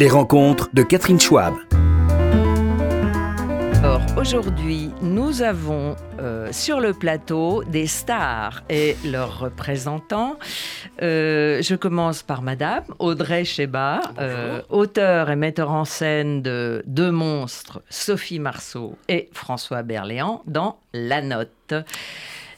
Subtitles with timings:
[0.00, 1.54] Les rencontres de Catherine Schwab.
[3.78, 10.38] Alors aujourd'hui, nous avons euh, sur le plateau des stars et leurs représentants.
[11.00, 17.12] Euh, je commence par Madame Audrey Cheba, euh, auteur et metteur en scène de Deux
[17.12, 21.72] monstres, Sophie Marceau et François Berléand dans La Note.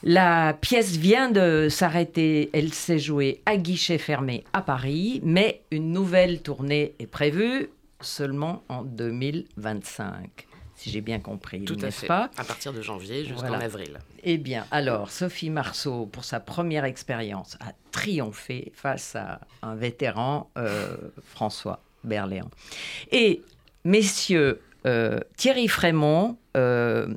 [0.04, 5.92] La pièce vient de s'arrêter, elle s'est jouée à guichet fermé à Paris, mais une
[5.92, 7.70] nouvelle tournée est prévue
[8.00, 12.08] seulement en 2025 si j'ai bien compris, Tout à fait.
[12.08, 12.28] pas?
[12.36, 13.66] À partir de janvier jusqu'en Voilà.
[13.66, 13.98] avril.
[14.24, 20.50] Eh bien, alors, Sophie Marceau, pour sa première expérience, a triomphé face à un vétéran,
[20.58, 22.50] euh, François Berléand.
[23.12, 23.42] Et,
[23.84, 27.14] messieurs, euh, Thierry Frémont, euh,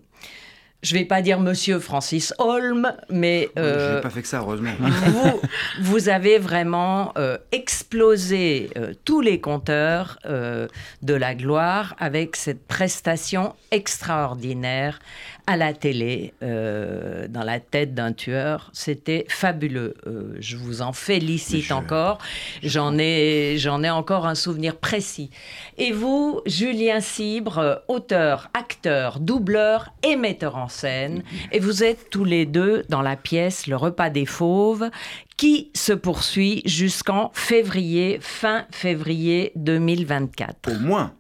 [0.86, 3.50] je ne vais pas dire monsieur Francis Holm, mais...
[3.58, 4.70] Je euh, n'ai pas fait que ça, heureusement.
[4.80, 5.42] vous,
[5.82, 10.68] vous avez vraiment euh, explosé euh, tous les compteurs euh,
[11.02, 15.00] de la gloire avec cette prestation extraordinaire
[15.48, 18.70] à la télé, euh, dans la tête d'un tueur.
[18.74, 19.94] C'était fabuleux.
[20.08, 22.18] Euh, je vous en félicite Je- encore.
[22.64, 25.30] J'en ai, j'en ai encore un souvenir précis.
[25.78, 32.26] Et vous, Julien Cibre, auteur, acteur, doubleur et metteur en scène, et vous êtes tous
[32.26, 34.90] les deux dans la pièce Le repas des fauves,
[35.38, 40.72] qui se poursuit jusqu'en février, fin février 2024.
[40.72, 41.14] Au moins.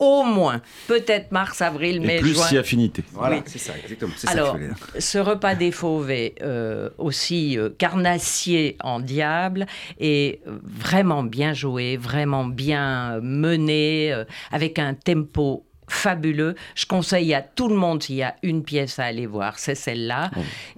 [0.00, 2.44] Au moins, peut-être mars, avril, Et mai, plus juin.
[2.46, 3.04] si affinité.
[3.12, 3.42] Voilà, Oui.
[3.46, 4.12] c'est ça, exactement.
[4.16, 4.74] C'est ça Alors, dire.
[4.98, 9.66] ce repas des fauves est euh, aussi euh, carnassier en diable
[9.98, 16.54] et euh, vraiment bien joué, vraiment bien mené, euh, avec un tempo fabuleux.
[16.76, 19.74] Je conseille à tout le monde, s'il y a une pièce à aller voir, c'est
[19.74, 20.30] celle-là.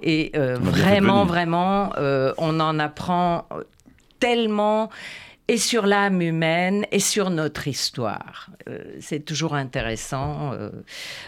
[0.03, 3.62] Et euh, vraiment, vraiment, euh, on en apprend euh,
[4.19, 4.89] tellement
[5.53, 8.48] et sur l'âme humaine et sur notre histoire.
[8.70, 10.70] Euh, c'est toujours intéressant euh,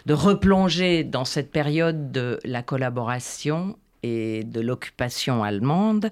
[0.07, 6.11] de replonger dans cette période de la collaboration et de l'occupation allemande.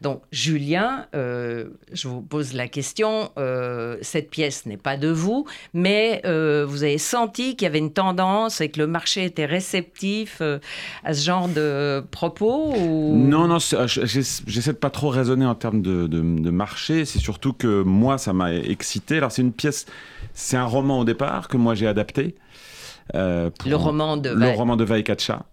[0.00, 5.44] Donc, Julien, euh, je vous pose la question, euh, cette pièce n'est pas de vous,
[5.74, 9.44] mais euh, vous avez senti qu'il y avait une tendance et que le marché était
[9.46, 10.40] réceptif
[11.04, 12.74] à ce genre de propos.
[12.76, 17.04] Non, non, j'essaie de pas trop raisonner en termes de- de marché.
[17.04, 19.18] C'est surtout que moi, ça m'a excité.
[19.18, 19.86] Alors, c'est une pièce,
[20.32, 22.34] c'est un roman au départ que moi j'ai adapté.
[23.14, 24.30] Euh, pour Le roman de...
[24.30, 24.86] Le Val- roman de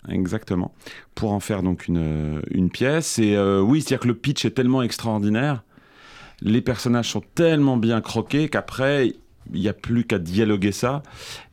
[0.10, 0.74] exactement,
[1.16, 3.20] pour en faire donc une, une pièce.
[3.20, 5.64] Et euh, oui, c'est-à-dire que le pitch est tellement extraordinaire,
[6.42, 9.14] les personnages sont tellement bien croqués qu'après,
[9.54, 11.04] il n'y a plus qu'à dialoguer ça.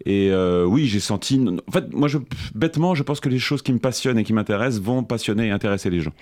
[0.04, 1.44] Et euh, oui, j'ai senti.
[1.66, 2.18] En fait, moi, je,
[2.54, 5.50] bêtement, je pense que les choses qui me passionnent et qui m'intéressent vont passionner et
[5.50, 6.12] intéresser les gens.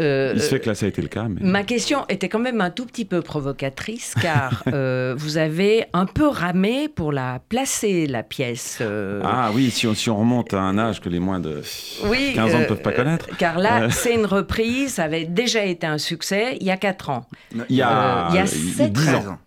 [0.00, 1.26] Euh, Il se fait que là, ça a été le cas.
[1.28, 1.40] Mais...
[1.40, 6.06] Ma question était quand même un tout petit peu provocatrice car euh, vous avez un
[6.06, 8.78] peu ramé pour la placer, la pièce.
[8.80, 11.62] euh, Ah oui, si on, si on remonte à un âge que les moins de
[12.04, 13.26] oui, 15 ans ne euh, peuvent pas connaître.
[13.38, 13.88] Car là, Euh.
[13.90, 17.26] c'est une reprise, ça avait déjà été un succès il y a 4 ans.
[17.68, 19.30] Il y a, Euh, il y a il- sept 10 13 ans.
[19.32, 19.38] ans.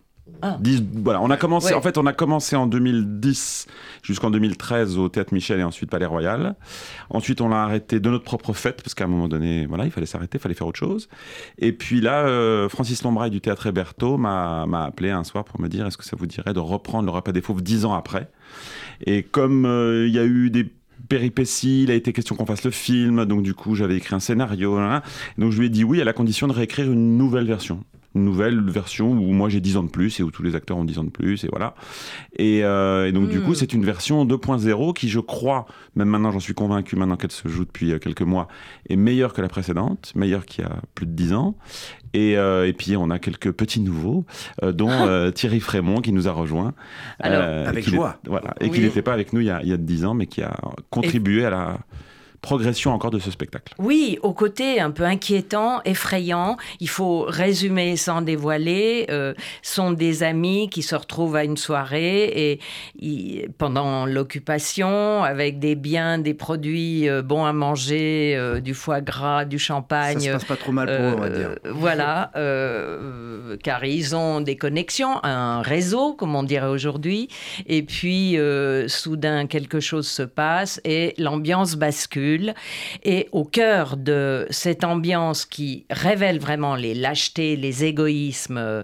[0.42, 0.58] Ah.
[0.60, 1.68] 10 voilà, on a commencé.
[1.68, 1.74] Ouais.
[1.74, 3.68] En fait, on a commencé en 2010
[4.04, 6.56] jusqu'en 2013 au Théâtre Michel et ensuite Palais Royal.
[7.10, 9.92] Ensuite, on l'a arrêté de notre propre fête parce qu'à un moment donné, voilà, il
[9.92, 11.10] fallait s'arrêter, il fallait faire autre chose.
[11.58, 15.68] Et puis là, euh, Francis Lombraille du Théâtre Héberto m'a appelé un soir pour me
[15.68, 18.30] dire est-ce que ça vous dirait de reprendre le repas des fauves dix ans après?
[19.06, 20.72] Et comme euh, il y a eu des
[21.10, 24.20] péripéties, il a été question qu'on fasse le film, donc du coup j'avais écrit un
[24.20, 24.80] scénario,
[25.38, 28.26] donc je lui ai dit oui à la condition de réécrire une nouvelle version une
[28.26, 30.84] nouvelle version où moi j'ai 10 ans de plus et où tous les acteurs ont
[30.84, 31.76] 10 ans de plus et voilà.
[32.38, 36.32] Et, euh, et donc du coup c'est une version 2.0 qui je crois, même maintenant
[36.32, 38.48] j'en suis convaincu maintenant qu'elle se joue depuis euh, quelques mois,
[38.90, 41.56] est meilleure que la précédente, meilleure qu'il y a plus de 10 ans.
[42.14, 44.26] Et, euh, et puis on a quelques petits nouveaux,
[44.64, 46.74] euh, dont Thierry Frémont qui nous a rejoints.
[47.22, 48.18] Alors, avec est- joie.
[48.28, 48.72] Voilà, et Oui.
[48.72, 50.42] qui n'était pas avec nous il y, a, il y a 10 ans mais qui
[50.42, 50.54] a
[50.90, 51.78] contribué à la
[52.42, 53.74] progression encore de ce spectacle.
[53.78, 60.24] Oui, au côté un peu inquiétant, effrayant, il faut résumer sans dévoiler, euh, sont des
[60.24, 62.60] amis qui se retrouvent à une soirée
[63.00, 69.02] et pendant l'occupation avec des biens, des produits euh, bons à manger, euh, du foie
[69.02, 70.20] gras, du Ça champagne.
[70.20, 71.50] se passe pas trop mal pour eux, on va dire.
[71.66, 77.28] Euh, Voilà, euh, car ils ont des connexions, un réseau, comme on dirait aujourd'hui,
[77.68, 82.31] et puis euh, soudain quelque chose se passe et l'ambiance bascule.
[83.04, 88.84] Et au cœur de cette ambiance qui révèle vraiment les lâchetés, les égoïsmes euh,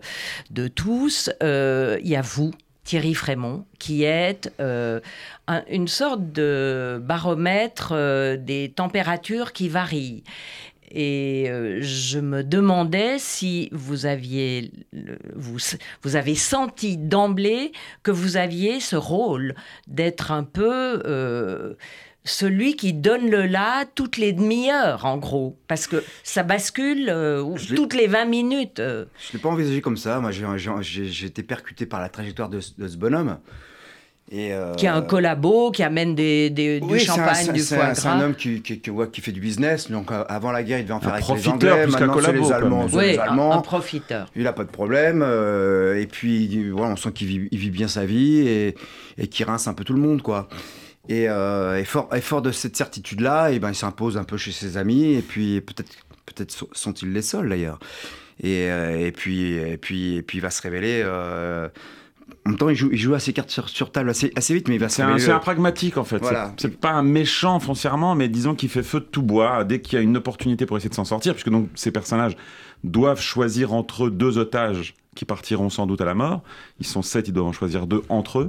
[0.52, 2.52] de tous, euh, il y a vous.
[2.84, 5.02] Thierry Frémont, qui est euh,
[5.48, 10.24] un- une sorte de baromètre euh, des températures qui varient.
[10.90, 11.52] et
[11.82, 14.72] je me demandais si vous aviez,
[15.36, 17.74] vous, avez senti d'emblée
[18.04, 19.54] que vous aviez ce rôle
[19.88, 21.04] d'être un peu
[22.30, 25.58] celui qui donne le là toutes les demi-heures, en gros.
[25.68, 27.14] Parce que ça bascule
[27.76, 28.78] toutes les 20 minutes.
[28.78, 30.20] Je ne l'ai pas envisagé comme ça.
[30.20, 33.38] Moi, j'ai été percuté par la trajectoire de, de ce bonhomme.
[34.34, 37.96] Euh, qui a un collabo, qui amène des, des du champagne, du foie gras.
[37.96, 39.90] C'est un homme qui, qui, qui, fait du business.
[39.90, 41.88] Donc euh, avant la guerre, il devait en faire avec les Anglais.
[41.88, 42.88] Maintenant, c'est les Allemands.
[42.92, 43.54] Oui, les Allemands.
[43.54, 44.30] Un, profiteur.
[44.36, 45.22] Il n'a pas de problème.
[45.26, 48.76] Euh, et puis, voilà, on sent qu'il vit, vit, bien sa vie et,
[49.18, 50.50] et qu'il rince un peu tout le monde, quoi.
[51.10, 54.38] Et, et, fort, et fort de cette certitude-là, et eh ben, il s'impose un peu
[54.38, 55.14] chez ses amis.
[55.14, 55.92] Et puis, peut-être
[56.26, 57.80] peut-être sont-ils les seuls, d'ailleurs.
[58.44, 61.04] Et, et, puis, et, puis, et puis, il va se révéler
[62.46, 64.76] en même temps, il joue, il joue assez cartes sur, table assez, assez, vite, mais
[64.76, 66.24] il va C'est un, un, pragmatique en fait.
[66.58, 69.98] C'est pas un méchant foncièrement, mais disons qu'il fait feu de tout bois dès qu'il
[69.98, 72.38] y a une opportunité pour essayer de s'en sortir, puisque donc ces personnages
[72.84, 76.44] doivent choisir entre deux otages qui partiront sans doute à la mort.
[76.80, 78.48] Ils sont sept, ils doivent en choisir deux entre eux.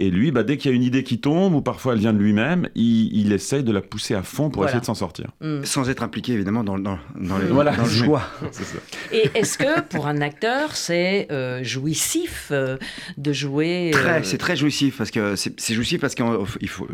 [0.00, 2.12] Et lui, bah, dès qu'il y a une idée qui tombe, ou parfois elle vient
[2.12, 5.26] de lui-même, il, il, essaye de la pousser à fond pour essayer de s'en sortir.
[5.40, 5.64] Mm.
[5.64, 7.74] Sans être impliqué, évidemment, dans, dans, dans, les, voilà.
[7.74, 8.22] dans le choix.
[9.12, 12.78] Et est-ce que, pour un acteur, c'est euh, jouissif euh,
[13.16, 16.86] de jouer euh, C'est très jouissif, parce que c'est jouissif parce qu'il faut,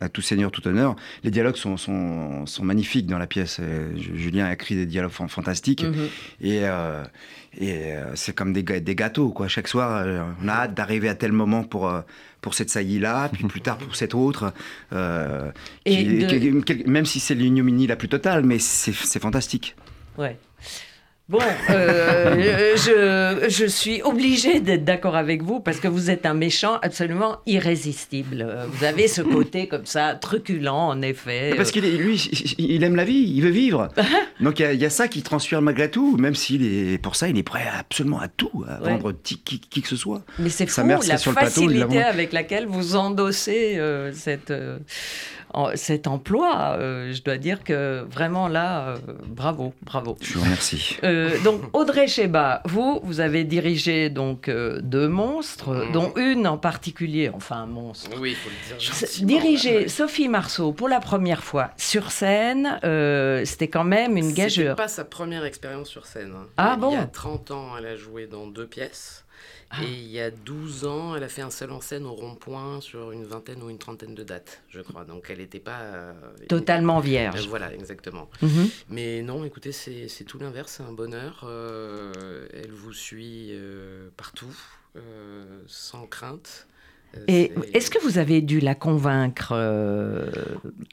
[0.00, 3.60] à, tout seigneur, tout honneur, les dialogues sont, sont, sont magnifiques dans la pièce.
[3.96, 5.84] Julien a écrit des dialogues fantastiques.
[5.84, 6.46] Mm-hmm.
[6.46, 6.64] Et
[7.58, 9.48] et euh, c'est comme des, des, gâteaux, quoi.
[9.48, 12.00] Chaque soir, euh, on a hâte d'arriver à tel moment pour, euh,
[12.40, 14.52] pour cette saillie-là, puis plus tard pour cette autre.
[15.84, 16.52] et
[16.86, 19.74] même si c'est l'ignominie la plus totale, mais c'est fantastique.
[20.16, 20.38] Ouais.
[21.30, 21.38] Bon,
[21.70, 26.78] euh, je, je, suis obligée d'être d'accord avec vous parce que vous êtes un méchant
[26.82, 28.66] absolument irrésistible.
[28.72, 31.52] Vous avez ce côté comme ça, truculent en effet.
[31.56, 32.16] Parce qu'il lui,
[32.58, 33.90] il aime la vie, il veut vivre.
[34.40, 37.38] Donc il y, a ça qui transpire malgré tout, même s'il est pour ça, il
[37.38, 40.24] est prêt absolument à tout, à vendre qui, qui, que ce soit.
[40.40, 44.50] Mais c'est fou la facilité avec laquelle vous endossez euh, cette.
[44.50, 44.78] Euh,
[45.74, 46.76] cet emploi.
[46.78, 50.16] Euh, je dois dire que vraiment là, euh, bravo, bravo.
[50.20, 50.96] Je vous remercie.
[51.04, 55.92] Euh, donc Audrey Cheba, vous, vous avez dirigé donc deux monstres, mmh.
[55.92, 58.10] dont une en particulier, enfin un monstre.
[58.18, 59.26] Oui, il faut le dire.
[59.26, 62.78] Diriger Sophie Marceau pour la première fois sur scène,
[63.44, 64.70] c'était quand même une gageure.
[64.70, 66.32] C'était pas sa première expérience sur scène.
[66.36, 66.46] Hein.
[66.56, 69.24] Ah bon Il y a 30 ans, elle a joué dans deux pièces.
[69.72, 69.84] Ah.
[69.84, 72.80] Et il y a 12 ans, elle a fait un seul en scène au rond-point
[72.80, 75.04] sur une vingtaine ou une trentaine de dates, je crois.
[75.04, 75.80] Donc elle n'était pas.
[75.80, 76.12] Euh,
[76.48, 77.46] Totalement vierge.
[77.46, 78.28] Euh, voilà, exactement.
[78.42, 78.68] Mhm.
[78.88, 81.42] Mais non, écoutez, c'est tout l'inverse, c'est un bonheur.
[81.44, 83.52] Euh, elle vous suit
[84.16, 84.56] partout,
[85.66, 86.66] sans crainte.
[87.26, 89.52] Et est-ce que vous avez dû la convaincre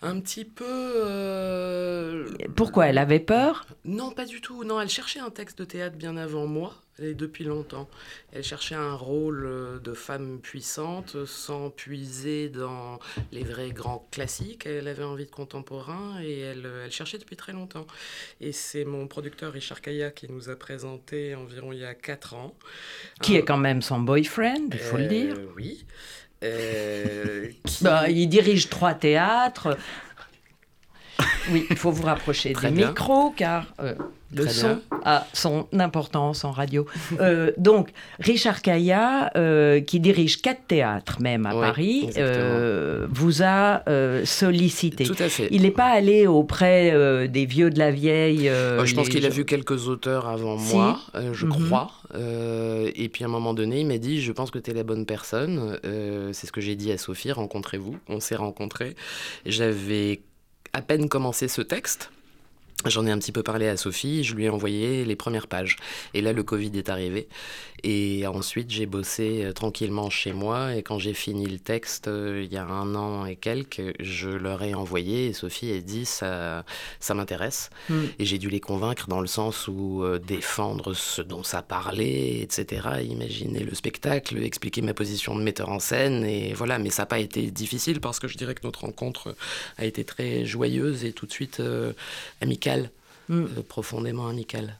[0.04, 2.26] Un petit peu.
[2.56, 3.66] Pourquoi Elle avait peur?
[3.86, 4.64] Non, pas du tout.
[4.64, 7.88] Non, elle cherchait un texte de théâtre bien avant moi et depuis longtemps.
[8.34, 13.00] Elle cherchait un rôle euh, de femme puissante sans puiser dans
[13.32, 14.66] les vrais grands classiques.
[14.66, 17.88] Elle avait envie de contemporain et elle, euh, elle cherchait depuis très longtemps.
[18.42, 22.34] Et c'est mon producteur Richard Kaya qui nous a présenté environ il y a 4
[22.34, 22.54] ans.
[23.22, 25.36] Qui est quand même son boyfriend, il faut le dire.
[25.38, 25.86] Euh, oui.
[27.82, 29.76] Bah, il dirige trois théâtres.
[31.52, 33.66] Oui, il faut vous rapprocher des micros car
[34.34, 36.86] le son a son importance en radio.
[37.20, 37.90] Euh, donc,
[38.20, 43.83] Richard Caillat, euh, qui dirige quatre théâtres même à Paris, euh, vous a
[44.26, 45.06] sollicité.
[45.06, 45.48] Tout à fait.
[45.52, 48.50] Il n'est pas allé auprès des vieux de la vieille.
[48.83, 51.00] je pense qu'il a vu quelques auteurs avant moi,
[51.33, 51.52] je mhm.
[51.52, 51.92] crois.
[52.14, 54.83] et puis à un moment donné, il m'a dit Je pense que tu es la
[54.83, 55.78] bonne personne.
[56.33, 57.95] C'est ce que j'ai dit à Sophie rencontrez-vous.
[58.10, 58.95] On s'est rencontrés.
[59.45, 60.21] J'avais
[60.78, 62.12] à peine commencé ce texte.
[62.86, 65.78] J'en ai un petit peu parlé à Sophie, je lui ai envoyé les premières pages.
[66.14, 67.28] Et là, le Covid est arrivé.
[67.84, 70.76] Et ensuite, j'ai bossé euh, tranquillement chez moi.
[70.76, 74.30] Et quand j'ai fini le texte, euh, il y a un an et quelques, je
[74.30, 75.28] leur ai envoyé.
[75.28, 76.66] Et Sophie a dit ça,
[77.00, 77.72] ça m'intéresse.
[77.90, 78.06] Hmm.
[78.19, 82.40] Et j'ai dû les convaincre dans le sens où euh, défendre ce dont ça parlait,
[82.42, 82.88] etc.
[83.04, 86.24] Imaginer le spectacle, expliquer ma position de metteur en scène.
[86.26, 89.36] Et voilà, mais ça n'a pas été difficile parce que je dirais que notre rencontre
[89.78, 91.62] a été très joyeuse et tout de suite
[92.42, 92.67] amicale.
[93.30, 93.45] Hmm.
[93.68, 94.80] profondément amicale.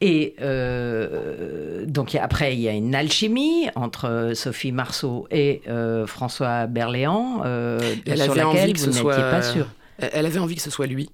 [0.00, 6.66] Et euh, donc après, il y a une alchimie entre Sophie Marceau et euh, François
[6.66, 9.68] Berléand, euh, elle sur avait laquelle envie que vous n'étiez pas sûr.
[9.98, 11.08] Elle avait envie que ce soit lui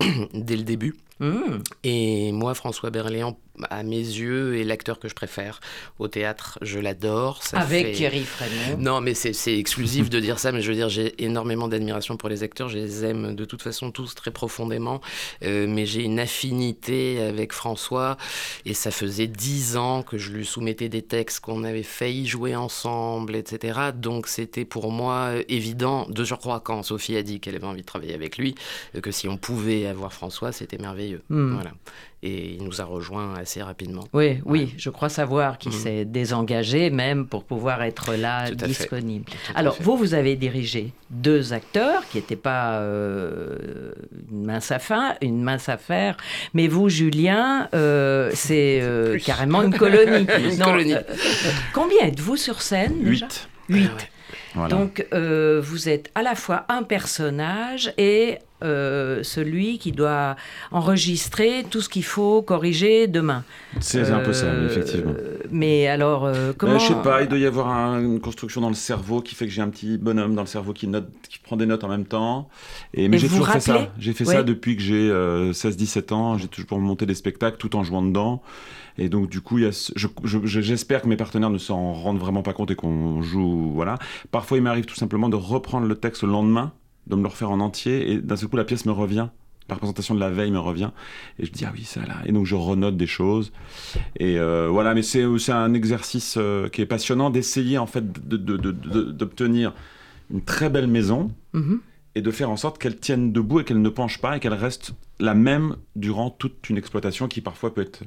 [0.32, 0.94] dès le début.
[1.20, 1.58] Mmh.
[1.84, 3.38] Et moi, François Berléand,
[3.70, 5.60] à mes yeux, est l'acteur que je préfère
[5.98, 6.58] au théâtre.
[6.60, 7.40] Je l'adore.
[7.54, 8.76] Avec fait- Thierry Frémont.
[8.78, 12.18] Non, mais c'est c'est exclusif de dire ça, mais je veux dire, j'ai énormément d'admiration
[12.18, 12.68] pour les acteurs.
[12.68, 15.00] Je les aime de toute façon tous très profondément.
[15.42, 18.18] Euh, mais j'ai une affinité avec François.
[18.66, 22.54] Et ça faisait dix ans que je lui soumettais des textes qu'on avait failli jouer
[22.54, 23.78] ensemble, etc.
[23.94, 27.80] Donc c'était pour moi euh, évident, de surcroît, quand Sophie a dit qu'elle avait envie
[27.80, 28.54] de travailler avec lui,
[28.94, 31.05] euh, que si on pouvait avoir François, c'était merveilleux.
[31.28, 31.52] Hmm.
[31.54, 31.70] Voilà.
[32.22, 34.04] Et il nous a rejoints assez rapidement.
[34.12, 35.78] Oui, oui, je crois savoir qu'il Mhm.
[35.78, 39.26] s'est désengagé même pour pouvoir être là, Tout disponible.
[39.54, 43.92] Alors, vous, vous avez dirigé deux acteurs qui n'étaient pas euh,
[44.32, 46.16] une, mince affaire, une mince affaire,
[46.54, 50.26] mais vous, Julien, euh, c'est euh, carrément une colonie.
[50.52, 50.94] Une colonie.
[50.94, 51.02] euh,
[51.74, 53.26] combien êtes-vous sur scène déjà?
[53.28, 53.48] 8.
[53.68, 53.90] Huit.
[53.92, 54.08] Ah ouais.
[54.54, 54.68] Voilà.
[54.74, 60.36] Donc, euh, vous êtes à la fois un personnage et euh, celui qui doit
[60.72, 63.44] enregistrer tout ce qu'il faut corriger demain.
[63.80, 65.12] c'est Euh, effectivement.
[65.50, 68.60] Mais alors, euh, comment Euh, je sais pas, il doit y avoir un- une construction
[68.60, 71.08] dans le cerveau qui fait que j'ai un petit bonhomme dans le cerveau qui, note,
[71.28, 72.48] qui prend des notes en même temps.
[72.94, 73.92] Et, mais j'ai toujours fait ça.
[73.98, 74.34] J'ai fait Ouais.
[74.36, 75.10] ça depuis que j'ai
[75.52, 76.38] 16-17 ans.
[76.38, 78.42] J'ai toujours monté des spectacles tout en jouant dedans.
[78.98, 82.70] Et donc, du coup, je- j'espère que mes partenaires ne s'en rendent vraiment pas compte
[82.70, 83.70] et qu'on joue.
[83.74, 83.96] Voilà.
[84.30, 86.72] Parfois, il m'arrive tout simplement de reprendre le texte le lendemain,
[87.06, 88.12] de me le refaire en entier.
[88.12, 89.28] Et d'un seul coup, la pièce me revient.
[89.68, 90.90] La représentation de la veille me revient.
[91.40, 92.16] Et je dis, ah oui, ça là.
[92.24, 93.52] Et donc, je renote des choses.
[94.20, 98.28] Et euh, voilà, mais c'est c'est un exercice euh, qui est passionnant d'essayer en fait
[98.28, 98.56] de- de-
[99.10, 99.72] d'obtenir
[100.32, 101.80] une très belle maison Mhm.
[102.16, 104.54] Et de faire en sorte qu'elle tienne debout et qu'elle ne penche pas et qu'elle
[104.54, 108.02] reste la même durant toute une exploitation qui parfois peut être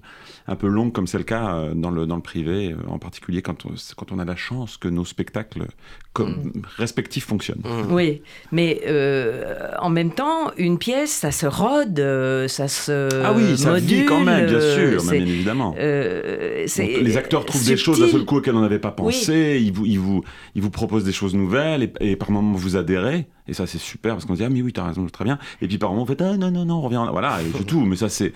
[0.47, 2.99] un peu longue comme c'est le cas euh, dans le, dans le privé, euh, en
[2.99, 5.65] particulier quand on, quand on a la chance que nos spectacles
[6.13, 7.61] comme, respectifs fonctionnent.
[7.63, 7.93] Mmh.
[7.93, 13.33] Oui, mais euh, en même temps, une pièce, ça se rôde, euh, ça se ah
[13.33, 15.75] oui, ça module, vit quand même, bien sûr, bien évidemment.
[15.79, 19.13] euh, Donc, les acteurs trouvent des choses d'un seul coup auxquelles on n'avait pas Oui.
[19.13, 19.59] pensé.
[19.63, 20.23] Ils, vous, ils, vous,
[20.55, 23.27] ils vous proposent des choses nouvelles et, et par moments vous adhérez.
[23.49, 25.37] Et ça, c'est super parce qu'on se dit Ah, mais oui, t'as raison, très bien.
[25.61, 27.03] Et puis par moments, vous faites Ah, non, non, non, on revient.
[27.11, 27.81] Voilà, et c'est tout.
[27.81, 28.31] Mais ça, c'est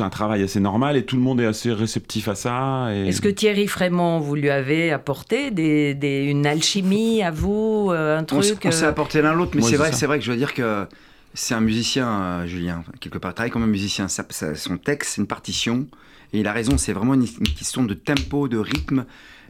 [0.00, 2.88] un travail assez normal et tout le monde est assez réceptif à ça.
[2.92, 3.08] Et...
[3.08, 8.18] Est-ce que Thierry Frémont, vous lui avez apporté des, des- une alchimie à vous, euh,
[8.18, 10.24] un On, truc on s'est euh, apporté l'un l'autre, mais c'est vrai, c'est vrai que
[10.24, 10.86] je dois dire que
[11.34, 13.30] c'est un musicien, euh, Julien, quelque part.
[13.30, 14.08] Il travaille comme un musicien.
[14.08, 15.86] Ça- ça- son texte, c'est une partition.
[16.32, 19.04] Et il a raison, c'est vraiment une, une question de tempo, de rythme.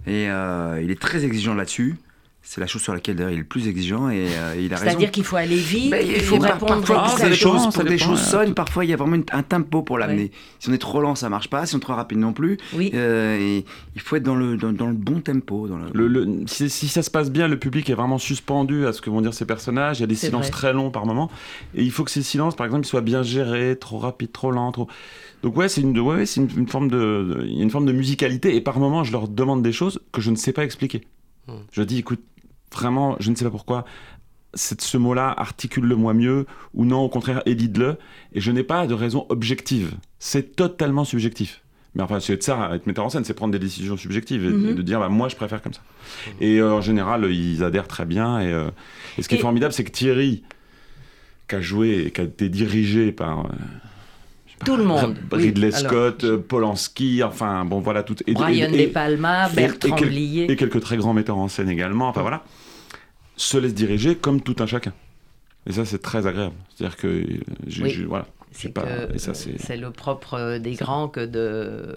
[0.07, 1.97] Et euh, il est très exigeant là-dessus.
[2.53, 4.11] C'est la chose sur laquelle d'ailleurs, il est le plus exigeant.
[4.11, 4.91] Et euh, il a raison.
[4.91, 7.85] C'est-à-dire qu'il faut aller vite, il faut par- répondre parfois, pour ça des choses, pour
[7.85, 10.33] des choses sonnes, parfois il y a vraiment une- un tempo pour l'amener.
[10.59, 11.65] Si on est trop lent, ça marche pas.
[11.67, 12.59] Si on est trop rapide non plus.
[12.75, 12.91] Oui.
[12.93, 13.65] Euh, et
[13.95, 15.69] il faut être dans le, dans, dans le bon tempo.
[15.69, 15.91] Dans le...
[15.95, 19.01] Le- le- si, si ça se passe bien, le public est vraiment suspendu à ce
[19.01, 19.99] que vont dire ces personnages.
[19.99, 20.51] Il y a des silences vrai.
[20.51, 21.31] très longs par moment.
[21.77, 24.73] Et il faut que ces silences, par exemple, soient bien gérés, trop rapides, trop lents.
[24.73, 24.89] Trop...
[25.45, 27.71] Donc ouais, c'est une, ouais, c'est une, une forme de, de- il y a une
[27.71, 28.57] forme de musicalité.
[28.57, 31.03] Et par moments, je leur demande des choses que je ne sais pas expliquer.
[31.47, 31.53] Hmm.
[31.71, 32.21] Je dis, écoute,
[32.73, 33.85] vraiment, je ne sais pas pourquoi.
[34.57, 37.97] ce mot-là, articule-le moi mieux, ou non, au contraire, évite-le.
[38.33, 39.93] Et je n'ai pas de raison objective.
[40.19, 41.63] C'est totalement subjectif.
[41.95, 44.49] Mais enfin, c'est de ça, être metteur en scène, c'est prendre des décisions subjectives et,
[44.51, 44.69] Mhm.
[44.71, 45.83] et de dire, bah, moi, je préfère comme ça.
[46.41, 48.41] Et euh, en général, ils adhèrent très bien.
[48.41, 48.71] Et, euh,
[49.19, 50.43] et ce qui Et- est formidable, c'est que Thierry,
[51.49, 53.47] qui a joué et qui a été dirigé par.
[53.47, 53.49] euh,
[54.65, 55.73] Tout le monde, Ridley oui.
[55.73, 58.17] Scott, euh, Polanski, enfin, bon, voilà, tout.
[58.27, 60.51] Et, Brian et- De Palma, et- Bertrand et Blier.
[60.51, 62.45] et quelques très grands metteurs en scène également, enfin voilà,
[63.37, 64.93] se laissent diriger comme tout un chacun.
[65.67, 66.55] Et ça, c'est très agréable.
[66.75, 67.25] C'est-à-dire que, euh,
[67.67, 67.91] j'ai- Oui.
[67.91, 68.83] j'ai- voilà, C'est pas.
[68.83, 69.77] que, Et ça, c'est.
[69.77, 71.97] le propre euh, des grands que de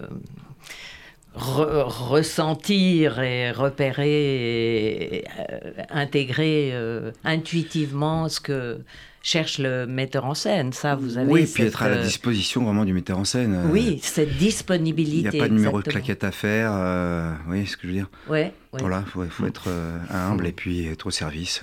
[1.36, 5.58] re- ressentir et repérer et euh,
[5.90, 8.78] intégrer euh, intuitivement ce que
[9.24, 10.72] cherche le metteur en scène.
[10.72, 13.24] Ça, vous avez oui, puis cette, être à la euh, disposition vraiment du metteur en
[13.24, 13.54] scène.
[13.54, 15.30] euh, Oui, cette Il disponibilité.
[15.30, 16.70] n'y a pas de numéro de claquette à faire.
[16.74, 18.10] euh, oui, ce que je veux dire?
[18.28, 18.80] Ouais, ouais.
[18.80, 21.62] Voilà, il faut, faut être euh, humble et puis être au service.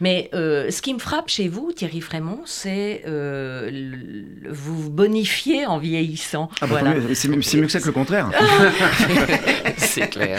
[0.00, 4.90] Mais euh, ce qui me frappe chez vous, Thierry Frémont, c'est euh, le- vous vous
[4.90, 6.48] bonifiez en vieillissant.
[6.62, 6.94] Ah bah, voilà.
[7.14, 8.30] c'est mieux- que ça que le contraire.
[9.76, 10.38] c'est clair.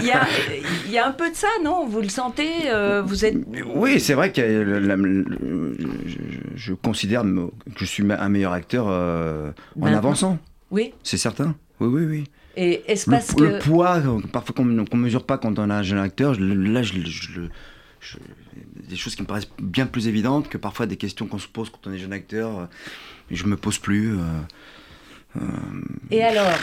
[0.00, 0.26] il, y a,
[0.86, 1.86] il y a un peu de ça, non?
[1.86, 3.36] Vous le sentez euh, Vous êtes
[3.74, 4.96] Oui, c'est vrai que la-
[6.06, 6.16] je,
[6.56, 9.50] je considère que je suis un meilleur acteur euh,
[9.80, 10.38] en avançant.
[10.70, 10.92] oui.
[11.02, 11.54] C'est certain.
[11.80, 12.24] Oui, oui, oui.
[12.56, 15.70] Et est-ce Le, parce le que poids, euh, parfois qu'on ne mesure pas quand on
[15.70, 16.98] a un jeune acteur, je- là, je,
[18.88, 21.70] des choses qui me paraissent bien plus évidentes que parfois des questions qu'on se pose
[21.70, 22.58] quand on est jeune acteur.
[22.60, 22.64] euh,
[23.30, 24.14] Je me pose plus.
[24.18, 25.40] euh,
[26.10, 26.58] et alors?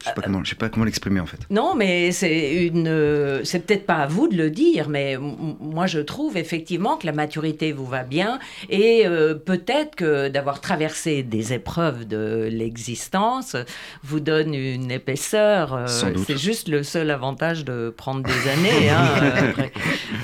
[0.00, 1.38] Je sais pas comment, je sais pas comment l'exprimer en fait.
[1.50, 5.98] Non, mais c'est une, c'est peut-être pas à vous de le dire, mais moi je
[6.00, 8.38] trouve effectivement que la maturité vous va bien
[8.70, 13.56] et euh, peut-être que d'avoir traversé des épreuves de l'existence
[14.02, 15.74] vous donne une épaisseur.
[15.74, 15.86] euh,
[16.26, 18.90] c'est juste le seul avantage de prendre des années.
[18.90, 19.72] hein, euh, après.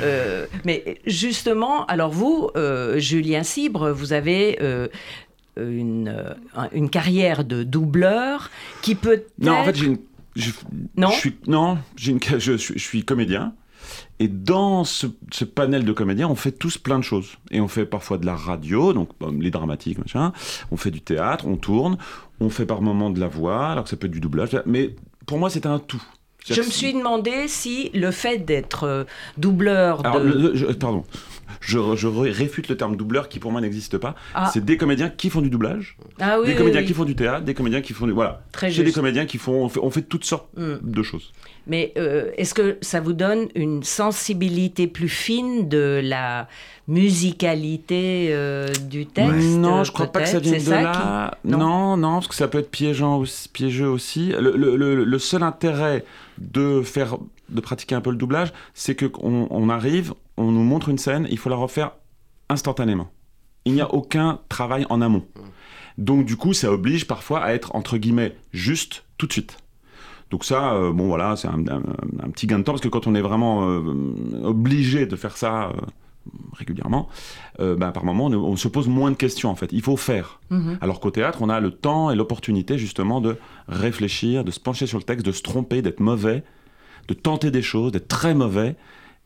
[0.03, 2.51] Euh, mais justement, alors vous,
[2.97, 4.59] Julien Cibre, vous avez
[5.57, 8.51] une, euh, un- une carrière de doubleur
[8.83, 9.99] qui peut Non, en fait, j'ai une.
[10.37, 10.51] je-
[10.97, 13.55] Non je suis, non, une, je, suis, je suis comédien.
[14.19, 17.37] Et dans ce, ce panel de comédiens, on fait tous plein de choses.
[17.51, 20.33] Et on fait parfois de la radio, donc les dramatiques, machin.
[20.71, 21.99] On fait du théâtre, on tourne.
[22.41, 24.51] On fait par moments de la voix, alors que ça peut être du doublage.
[24.67, 24.95] Mais
[25.27, 26.03] pour moi, c'est un tout.
[26.49, 29.05] Je me suis demandé si le fait d'être euh,
[29.39, 30.09] doubleur de...
[30.09, 31.05] Alors, le- je- pardon.
[31.61, 34.15] Je, je ré- réfute le terme doubleur qui pour moi n'existe pas.
[34.35, 34.51] Ah.
[34.53, 36.87] C'est des comédiens qui font du doublage, ah oui, des oui, comédiens oui.
[36.87, 38.13] qui font du théâtre, des comédiens qui font du.
[38.13, 38.43] Voilà.
[38.53, 38.97] Très Chez des juste.
[38.97, 39.65] comédiens qui font.
[39.65, 40.75] On fait, on fait toutes sortes Mm.
[40.83, 41.33] de choses.
[41.67, 46.47] Mais euh, est-ce que ça vous donne une sensibilité plus fine de la
[46.89, 51.31] musicalité euh, du texte Non, je crois pas que ça vienne de ça là.
[51.43, 51.59] qui- non.
[51.59, 51.97] Non?
[51.97, 54.29] non, parce que ça peut être piégeant aussi, piégeux aussi.
[54.39, 56.05] Le, le- le- le seul intérêt
[56.39, 57.17] de faire,
[57.49, 60.99] de pratiquer un peu le doublage, c'est que on, on arrive, on nous montre une
[60.99, 61.93] scène, il faut la refaire
[62.49, 63.11] instantanément.
[63.65, 65.25] Il n'y a aucun travail en amont.
[65.97, 69.57] Donc du coup, ça oblige parfois à être entre guillemets juste tout de suite.
[70.31, 71.83] Donc ça, euh, bon voilà, c'est un, un-
[72.23, 73.81] un petit gain de temps parce que quand on est vraiment euh,
[74.43, 75.73] obligé de faire ça euh,
[76.55, 77.09] régulièrement,
[77.59, 79.69] bah, par moment, on, on se pose moins de questions en fait.
[79.73, 80.41] Il faut faire.
[80.51, 80.79] Mhm.
[80.81, 83.37] Alors qu'au théâtre, on a le temps et l'opportunité justement de
[83.69, 86.43] réfléchir, de se pencher sur le texte, de se tromper, d'être mauvais,
[87.09, 88.77] de tenter des choses, d'être très mauvais,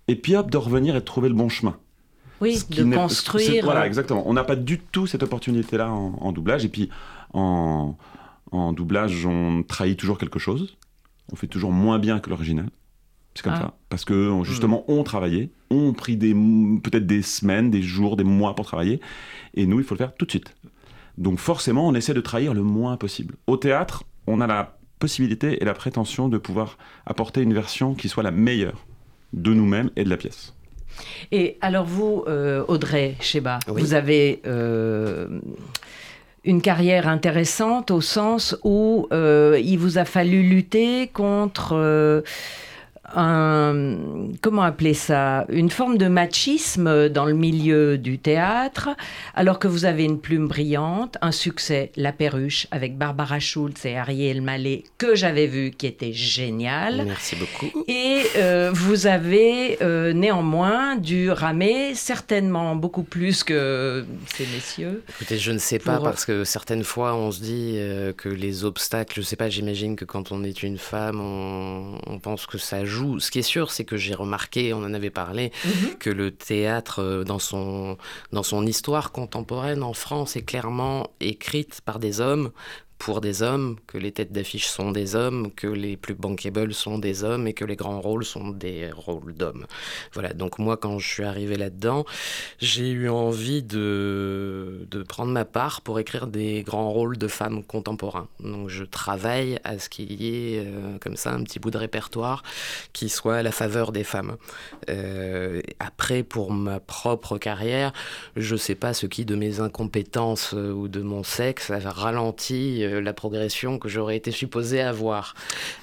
[0.08, 1.76] et puis hop, de revenir et de trouver le bon chemin.
[2.40, 3.64] Oui, de construire.
[3.64, 4.22] Voilà, exactement.
[4.26, 6.64] On n'a pas du tout cette opportunité-là en, en doublage.
[6.64, 6.88] Et puis,
[7.34, 7.96] en,
[8.52, 10.76] en doublage, on trahit toujours quelque chose.
[11.32, 12.68] On fait toujours moins bien que l'original.
[13.34, 13.60] C'est comme Ah.
[13.60, 13.74] ça.
[13.88, 15.50] Parce que, on- justement, on travaillait.
[15.70, 16.32] On pris des,
[16.82, 19.00] peut-être des semaines, des jours, des mois pour travailler.
[19.54, 20.54] Et nous, il faut le faire tout de suite.
[21.18, 23.34] Donc, forcément, on essaie de trahir le moins possible.
[23.46, 28.08] Au théâtre, on a la possibilité et la prétention de pouvoir apporter une version qui
[28.08, 28.84] soit la meilleure
[29.32, 30.54] de nous-mêmes et de la pièce.
[31.30, 33.80] Et alors vous, euh, Audrey Cheba, Oui.
[33.82, 35.40] vous avez euh,
[36.44, 42.22] une carrière intéressante au sens où euh, il vous a fallu lutter contre euh,
[43.14, 43.96] un,
[44.42, 48.90] comment appeler ça, une forme de machisme dans le milieu du théâtre,
[49.34, 53.96] alors que vous avez une plume brillante, un succès, La Perruche, avec Barbara Schultz et
[53.96, 57.04] Ariel Mallet, que j'avais vu, qui était génial.
[57.06, 57.84] Merci beaucoup.
[57.88, 65.02] Et euh, vous avez euh, néanmoins dû ramer certainement beaucoup plus que ces messieurs.
[65.08, 68.28] Écoutez, je ne sais pas Pour- parce que certaines fois on se dit euh, que
[68.28, 72.46] les obstacles, je sais pas, j'imagine que quand on est une femme, on, on pense
[72.46, 72.97] que ça joue.
[73.18, 75.52] Ce qui est sûr, c'est que j'ai remarqué, on en avait parlé,
[75.98, 77.98] que le théâtre, euh, dans son,
[78.32, 82.50] dans son histoire contemporaine en France, est clairement écrite par des hommes
[82.98, 86.98] pour des hommes, que les têtes d'affiche sont des hommes, que les plus bankable sont
[86.98, 89.66] des hommes et que les grands rôles sont des rôles d'hommes.
[90.12, 92.04] Voilà, donc moi quand je suis arrivé là-dedans,
[92.58, 97.62] j'ai eu envie de, de prendre ma part pour écrire des grands rôles de femmes
[97.62, 98.28] contemporains.
[98.40, 101.78] Donc je travaille à ce qu'il y ait euh, comme ça un petit bout de
[101.78, 102.42] répertoire
[102.92, 104.36] qui soit à la faveur des femmes.
[104.88, 107.92] Euh, après, pour ma propre carrière,
[108.36, 112.84] je sais pas ce qui de mes incompétences euh, ou de mon sexe a ralenti
[112.88, 115.34] la progression que j'aurais été supposé avoir.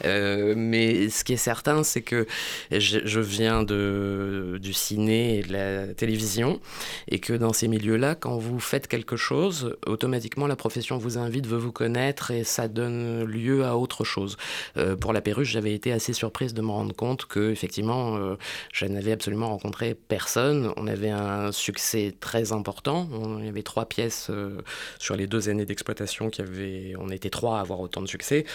[0.06, 2.26] Euh, mais ce qui est certain, c'est que
[2.72, 6.60] je, viens de, du ciné et de la télévision
[7.08, 11.48] et que dans ces milieux-là, quand vous faites quelque chose, automatiquement la profession vous invite,
[11.48, 14.38] veut vous connaître et ça donne lieu à autre chose.
[14.78, 18.36] Euh, pour la perruche, j'avais été assez surprise de me rendre compte que effectivement, euh,
[18.74, 20.72] je n'avais absolument rencontré personne.
[20.78, 23.08] On avait un succès très important.
[23.40, 24.62] Il y avait trois pièces euh,
[25.00, 28.46] sur les deux années d'exploitation qui avaient, on était trois à avoir autant de succès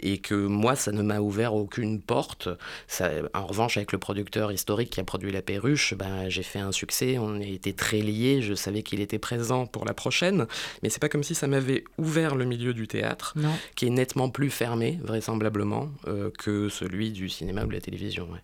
[0.00, 2.48] et que moi, ça ne m'a ouvert aucune porte.
[2.86, 6.58] Ça, en revanche, avec le producteur historique qui a produit La Perruche, ben, j'ai fait
[6.58, 10.46] un succès, on a été très liés, je savais qu'il était présent pour la prochaine,
[10.82, 13.52] mais c'est pas comme si ça m'avait ouvert le milieu du théâtre, Non.
[13.76, 18.28] qui est nettement plus fermé, vraisemblablement, euh, que celui du cinéma ou de la télévision.
[18.30, 18.38] ouais.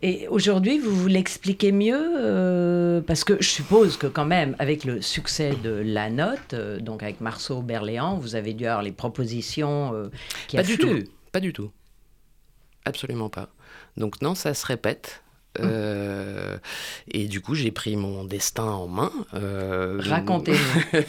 [0.00, 4.84] Et aujourd'hui, vous vous l'expliquez mieux euh, Parce que je suppose que quand même, avec
[4.84, 8.92] le succès de La Note, euh, donc avec Marceau Berléand, vous avez dû avoir les
[8.92, 10.08] propositions euh,
[10.46, 11.00] qui Pas du tout.
[11.32, 11.72] Pas du tout.
[12.84, 13.48] Absolument pas.
[13.96, 15.22] Donc non, ça se répète.
[15.60, 16.56] Euh,
[17.10, 19.12] et du coup, j'ai pris mon destin en main.
[19.34, 20.58] Euh, Racontez-nous.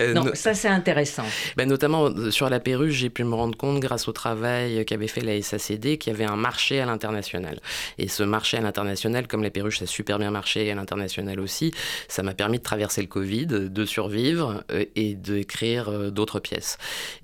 [0.00, 1.24] Euh, non, ça c'est intéressant.
[1.56, 5.20] Ben, notamment sur la perruche, j'ai pu me rendre compte grâce au travail qu'avait fait
[5.20, 7.60] la SACD qu'il y avait un marché à l'international.
[7.98, 11.40] Et ce marché à l'international, comme la perruche, ça a super bien marché à l'international
[11.40, 11.72] aussi,
[12.08, 14.64] ça m'a permis de traverser le Covid, de survivre
[14.96, 16.78] et d'écrire d'autres pièces.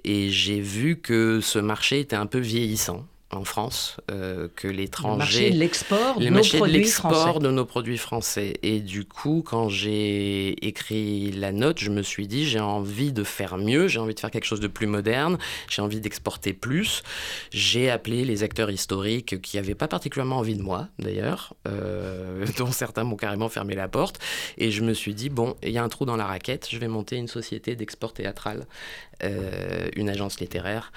[0.05, 5.51] Et j'ai vu que ce marché était un peu vieillissant en France euh, que l'étranger.
[5.51, 8.55] l'export, les marchés de l'export de nos produits français.
[8.63, 13.25] Et du coup, quand j'ai écrit la note, je me suis dit j'ai envie de
[13.25, 15.37] faire mieux, j'ai envie de faire quelque chose de plus moderne,
[15.69, 17.03] j'ai envie d'exporter plus.
[17.51, 22.73] J'ai appelé les acteurs historiques qui n'avaient pas particulièrement envie de moi, d'ailleurs, euh, dont
[22.73, 24.19] certains m'ont carrément fermé la porte.
[24.57, 26.79] Et je me suis dit bon, il y a un trou dans la raquette, je
[26.79, 28.67] vais monter une société d'export théâtral
[29.25, 30.93] euh, une agence littéraire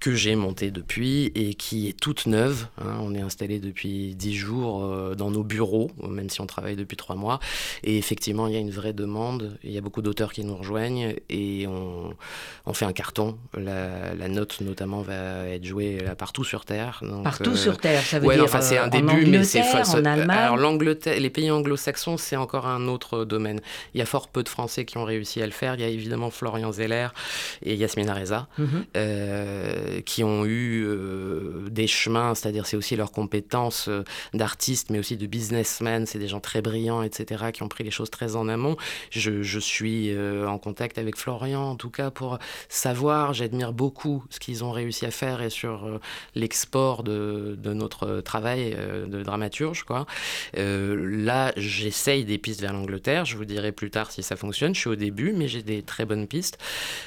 [0.00, 2.66] que j'ai montée depuis et qui est toute neuve.
[2.80, 2.98] Hein.
[3.00, 6.96] On est installé depuis dix jours euh, dans nos bureaux, même si on travaille depuis
[6.96, 7.40] trois mois.
[7.84, 9.58] Et effectivement, il y a une vraie demande.
[9.64, 12.14] Il y a beaucoup d'auteurs qui nous rejoignent et on,
[12.66, 13.38] on fait un carton.
[13.56, 17.02] La, la, note, notamment, va être jouée là, partout sur Terre.
[17.24, 20.30] partout euh, sur Terre, ça veut dire enfin, c'est un début, mais c'est En Allemagne.
[20.30, 23.60] Alors, l'Angleterre, les pays anglo-saxons, c'est encore un autre domaine.
[23.94, 25.74] Il y a fort peu de Français qui ont réussi à le faire.
[25.74, 27.08] Il y a évidemment Florian Zeller
[27.62, 28.84] et Yasmina Reza, mhm.
[28.96, 34.98] euh, qui ont eu euh, des chemins, c'est-à-dire c'est aussi leurs compétences euh, d'artistes, mais
[34.98, 38.36] aussi de businessmen, c'est des gens très brillants, etc., qui ont pris les choses très
[38.36, 38.76] en amont.
[39.10, 44.64] Je, suis en contact avec Florian, en tout cas, pour savoir, j'admire beaucoup ce qu'ils
[44.64, 46.00] ont réussi à faire et sur
[46.34, 49.84] l'export de, de, notre travail de dramaturge.
[49.84, 50.06] Quoi.
[50.54, 54.80] là, j'essaye des pistes vers l'Angleterre, je vous dirai plus tard si ça fonctionne, je
[54.80, 56.58] suis au début, mais j'ai des très bonnes pistes,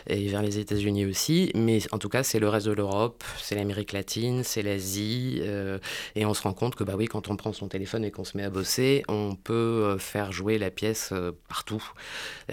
[0.08, 3.56] et vers les États-Unis aussi, mais en tout cas, c'est le reste de l'Europe, c'est
[3.56, 5.80] l'Amérique latine, c'est l'Asie, euh,
[6.16, 8.24] et on se rend compte que, bah oui, quand on prend son téléphone et qu'on
[8.24, 11.84] se met à bosser, on peut euh, faire jouer la pièce euh, partout.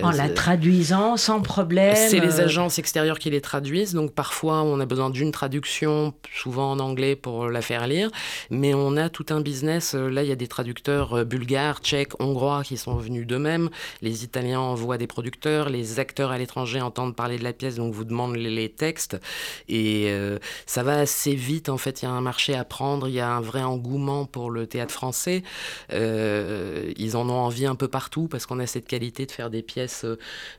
[0.03, 1.97] En la traduisant sans problème.
[1.97, 6.73] C'est les agences extérieures qui les traduisent, donc parfois on a besoin d'une traduction, souvent
[6.73, 8.11] en anglais pour la faire lire,
[8.51, 9.95] mais on a tout un business.
[9.95, 13.69] Là, il y a des traducteurs bulgares, tchèques, hongrois qui sont venus d'eux-mêmes.
[14.03, 17.93] Les Italiens envoient des producteurs, les acteurs à l'étranger entendent parler de la pièce, donc
[17.93, 19.19] vous demande les, textes.
[19.69, 22.03] Et euh, ça va assez vite, en fait.
[22.03, 24.67] Il y a un marché à prendre, il y a un vrai engouement pour le
[24.67, 25.43] théâtre français.
[25.93, 29.51] Euh, ils en ont envie un peu partout parce qu'on a cette qualité de faire
[29.51, 30.07] des pièces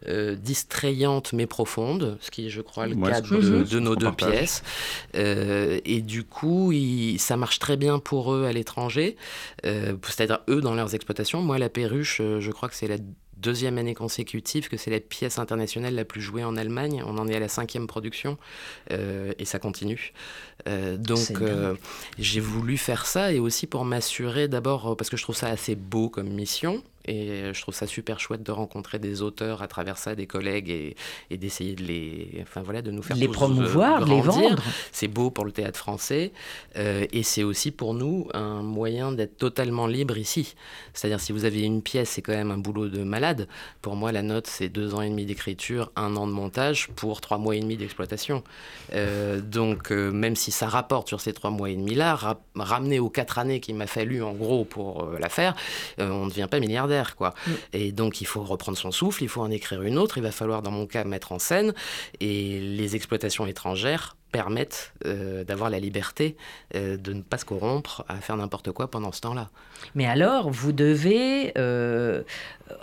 [0.07, 4.63] euh, distrayantes mais profondes, ce qui est, je crois, le cas de, nos deux pièces.
[5.13, 6.73] et du coup,
[7.17, 9.15] ça marche très bien pour eux à l'étranger,
[9.63, 11.41] c'est-à-dire eux dans leurs exploitations.
[11.41, 12.97] Moi, la perruche, je crois que c'est la
[13.41, 17.03] deuxième année consécutive que c'est la pièce internationale la plus jouée en Allemagne.
[17.05, 18.37] On en est à la cinquième production
[18.91, 20.13] euh, et ça continue.
[20.67, 21.75] Euh, donc euh,
[22.19, 25.75] j'ai voulu faire ça et aussi pour m'assurer d'abord, parce que je trouve ça assez
[25.75, 29.97] beau comme mission, et je trouve ça super chouette de rencontrer des auteurs à travers
[29.97, 30.95] ça, des collègues, et,
[31.29, 34.61] et d'essayer de les, enfin voilà, de nous faire les promouvoir, les vendre.
[34.91, 36.31] C'est beau pour le théâtre français,
[36.77, 40.55] euh, et c'est aussi pour nous un moyen d'être totalement libre ici.
[40.93, 43.47] C'est-à-dire si vous avez une pièce, c'est quand même un boulot de malade.
[43.81, 47.21] Pour moi, la note, c'est deux ans et demi d'écriture, un an de montage pour
[47.21, 48.43] trois mois et demi d'exploitation.
[48.93, 52.99] Euh, donc euh, même si ça rapporte sur ces trois mois et demi là, ramener
[52.99, 55.55] aux quatre années qu'il m'a fallu en gros pour la faire,
[55.97, 57.33] on ne devient pas milliardaire quoi.
[57.45, 57.51] Mm.
[57.73, 60.31] Et donc, il faut reprendre son souffle, il faut en écrire une autre, il va
[60.31, 61.73] falloir, dans mon cas, mettre en scène.
[62.19, 66.35] Et les exploitations étrangères permettent euh, d'avoir la liberté
[66.75, 69.49] euh, de ne pas se corrompre à faire n'importe quoi pendant ce temps-là.
[69.95, 72.21] Mais alors, vous devez euh,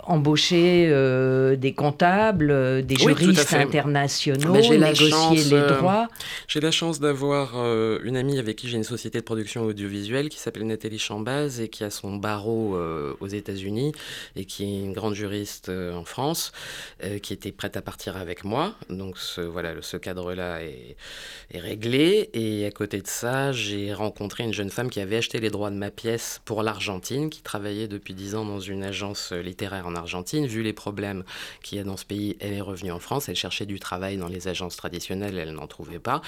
[0.03, 0.87] embaucher
[1.57, 6.07] des comptables, des juristes internationaux, bah, négocier les droits.
[6.47, 7.55] j'ai la chance d'avoir
[8.03, 11.69] une amie avec qui j'ai une société de production audiovisuelle qui s'appelle Nathalie Chambaz et
[11.69, 12.77] qui a son barreau
[13.19, 13.93] aux États-Unis
[14.35, 16.51] et qui est une grande juriste en France,
[17.23, 18.73] qui était prête à partir avec moi.
[18.89, 20.97] Donc ce, voilà, ce cadre-là est,
[21.51, 22.29] est réglé.
[22.33, 25.71] Et à côté de ça, j'ai rencontré une jeune femme qui avait acheté les droits
[25.71, 29.95] de ma pièce pour l'Argentine, qui travaillait depuis dix ans dans une agence littéraire en
[29.95, 30.45] Argentine.
[30.45, 31.23] Vu les problèmes
[31.63, 33.29] qu'il y a dans ce pays, elle est revenue en France.
[33.29, 36.21] Elle cherchait du travail dans les agences traditionnelles, elle n'en trouvait pas.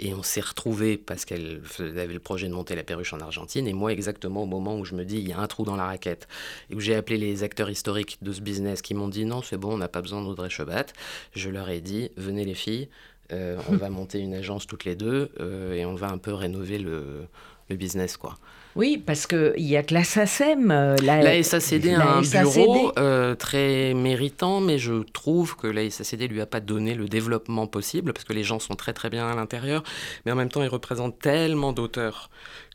[0.00, 3.66] Et on s'est retrouvés parce qu'elle avait le projet de monter la perruche en Argentine.
[3.66, 5.76] Et moi, exactement au moment où je me dis, il y a un trou dans
[5.76, 6.28] la raquette,
[6.70, 9.56] et où j'ai appelé les acteurs historiques de ce business qui m'ont dit, non, c'est
[9.56, 10.86] bon, on n'a pas besoin d'Audrey Chebat.
[11.34, 12.88] Je leur ai dit, venez les filles,
[13.32, 16.32] euh, on va monter une agence toutes les deux euh, et on va un peu
[16.32, 17.26] rénover le,
[17.68, 18.36] le business, quoi.
[18.76, 20.70] Oui, parce qu'il n'y a que la SACEM.
[20.70, 25.88] Euh, la, la SACD a un bureau euh, très méritant, mais je trouve que la
[25.88, 29.08] SACD lui a pas donné le développement possible, parce que les gens sont très très
[29.08, 29.82] bien à l'intérieur,
[30.24, 32.28] mais en même temps, ils représentent tellement d'auteurs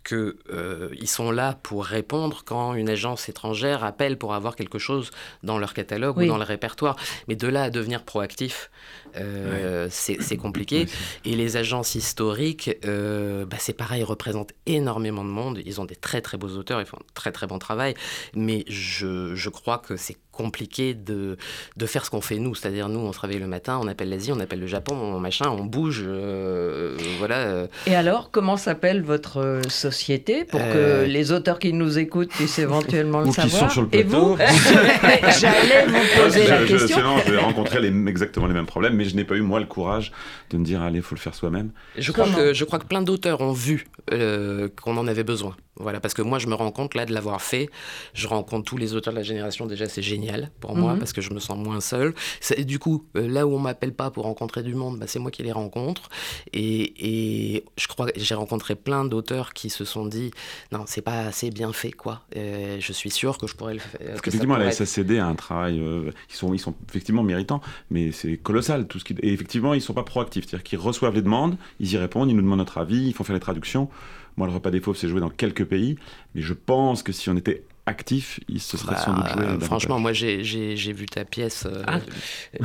[0.04, 5.12] qu'ils euh, sont là pour répondre quand une agence étrangère appelle pour avoir quelque chose
[5.44, 6.96] dans leur catalogue ou dans le répertoire.
[7.28, 8.72] Mais de là à devenir proactif,
[9.18, 10.86] euh, c'est compliqué.
[11.26, 15.60] et les agences historiques, euh, bah, c'est pareil, ils représentent énormément de monde.
[15.66, 17.94] Ils ont des très très beaux auteurs, ils font un très très bon travail.
[18.36, 21.38] Mais je, je crois que c'est compliqué de,
[21.78, 22.56] de faire ce qu'on fait nous.
[22.56, 25.20] C'est-à-dire, nous, on se réveille le matin, on appelle l'Asie, on appelle le Japon, on,
[25.20, 26.04] machin, on bouge.
[26.06, 27.68] Euh, voilà.
[27.86, 33.22] Et alors, comment s'appelle votre société pour que les auteurs qui nous écoutent puissent éventuellement
[33.22, 34.06] le savoir qui sont sur le plateau.
[34.06, 34.38] Et vous
[35.40, 36.98] J'allais vous poser la question.
[36.98, 39.60] Sinon, je vais rencontrer les, exactement les mêmes problèmes mais je n'ai pas eu, moi,
[39.60, 40.12] le courage
[40.52, 41.72] de me dire, allez, il faut le faire soi-même.
[41.98, 45.56] Je crois, que, je crois que plein d'auteurs ont vu euh, qu'on en avait besoin.
[45.78, 47.70] Voilà, parce que moi, je me rends compte là de l'avoir fait.
[48.14, 49.66] Je rencontre tous les auteurs de la génération.
[49.66, 51.00] Déjà, c'est génial pour moi mhm.
[51.00, 52.14] parce que je me sens moins seul.
[52.58, 55.20] Et du coup, euh, là où on m'appelle pas pour rencontrer du monde, bah, c'est
[55.20, 56.10] moi qui les rencontre.
[56.52, 60.32] Et, et je crois que j'ai rencontré plein d'auteurs qui se sont dit
[60.72, 62.22] non, c'est pas assez bien fait, quoi.
[62.36, 64.02] Euh, je suis sûr que je pourrais le faire.
[64.08, 65.82] Parce qu'effectivement, la SACD a un travail.
[66.30, 69.16] ils, sont, ils sont effectivement méritants, mais c'est colossal tout ce qui.
[69.22, 70.46] Et effectivement, ils sont pas proactifs.
[70.48, 73.24] C'est-à-dire qu'ils reçoivent les demandes, ils y répondent, ils nous demandent notre avis, ils font
[73.24, 73.90] faire les traductions.
[74.38, 75.98] Moi, le repas des fauves, c'est joué dans quelques pays,
[76.34, 79.46] mais je pense que si on était actif, il se serait sans doute joué.
[79.46, 81.66] Bah, franchement, moi j'ai vu ta pièce.
[81.66, 82.00] Euh, ah.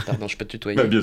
[0.05, 0.77] Pardon, je peux te tutoyer.
[0.77, 1.01] Bah, bien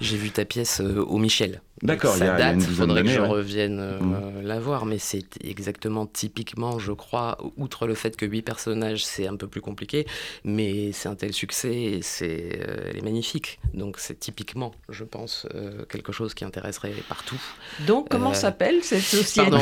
[0.00, 1.60] J'ai vu ta pièce euh, au Michel.
[1.82, 4.42] D'accord, il y a, date, il faudrait que je revienne euh, mm.
[4.42, 9.26] la voir, mais c'est exactement typiquement, je crois, outre le fait que huit personnages, c'est
[9.26, 10.06] un peu plus compliqué,
[10.42, 13.60] mais c'est un tel succès, c'est, elle est magnifique.
[13.74, 15.46] Donc c'est typiquement, je pense,
[15.90, 17.40] quelque chose qui intéresserait partout.
[17.86, 19.50] Donc comment s'appelle cette société?
[19.50, 19.58] Nous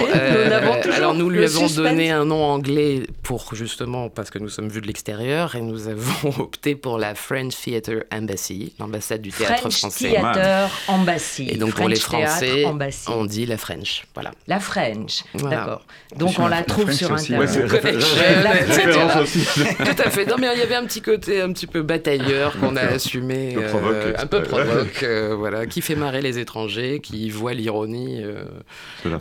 [0.82, 3.44] toujours Alors nous lui avons donné un nom anglais pour
[3.74, 7.56] justement parce que nous sommes vus de l'extérieur et nous avons opté pour la French
[7.60, 10.10] Theatre Embassy, l'ambassade du théâtre French français.
[10.10, 11.48] Theatre Embassy.
[11.50, 12.64] Et donc pour les Français,
[13.08, 14.04] on dit la French.
[14.14, 14.30] Voilà.
[14.46, 15.84] La French, d'accord.
[16.16, 17.50] Donc on la trouve sur Internet.
[19.84, 20.26] Tout à fait.
[20.26, 23.56] Non mais il y avait un petit côté un petit peu batailleur qu'on a assumé,
[23.56, 28.22] euh, un peu provoque, euh, voilà, qui fait marrer les étrangers, qui voit l'ironie.
[28.22, 28.44] Euh.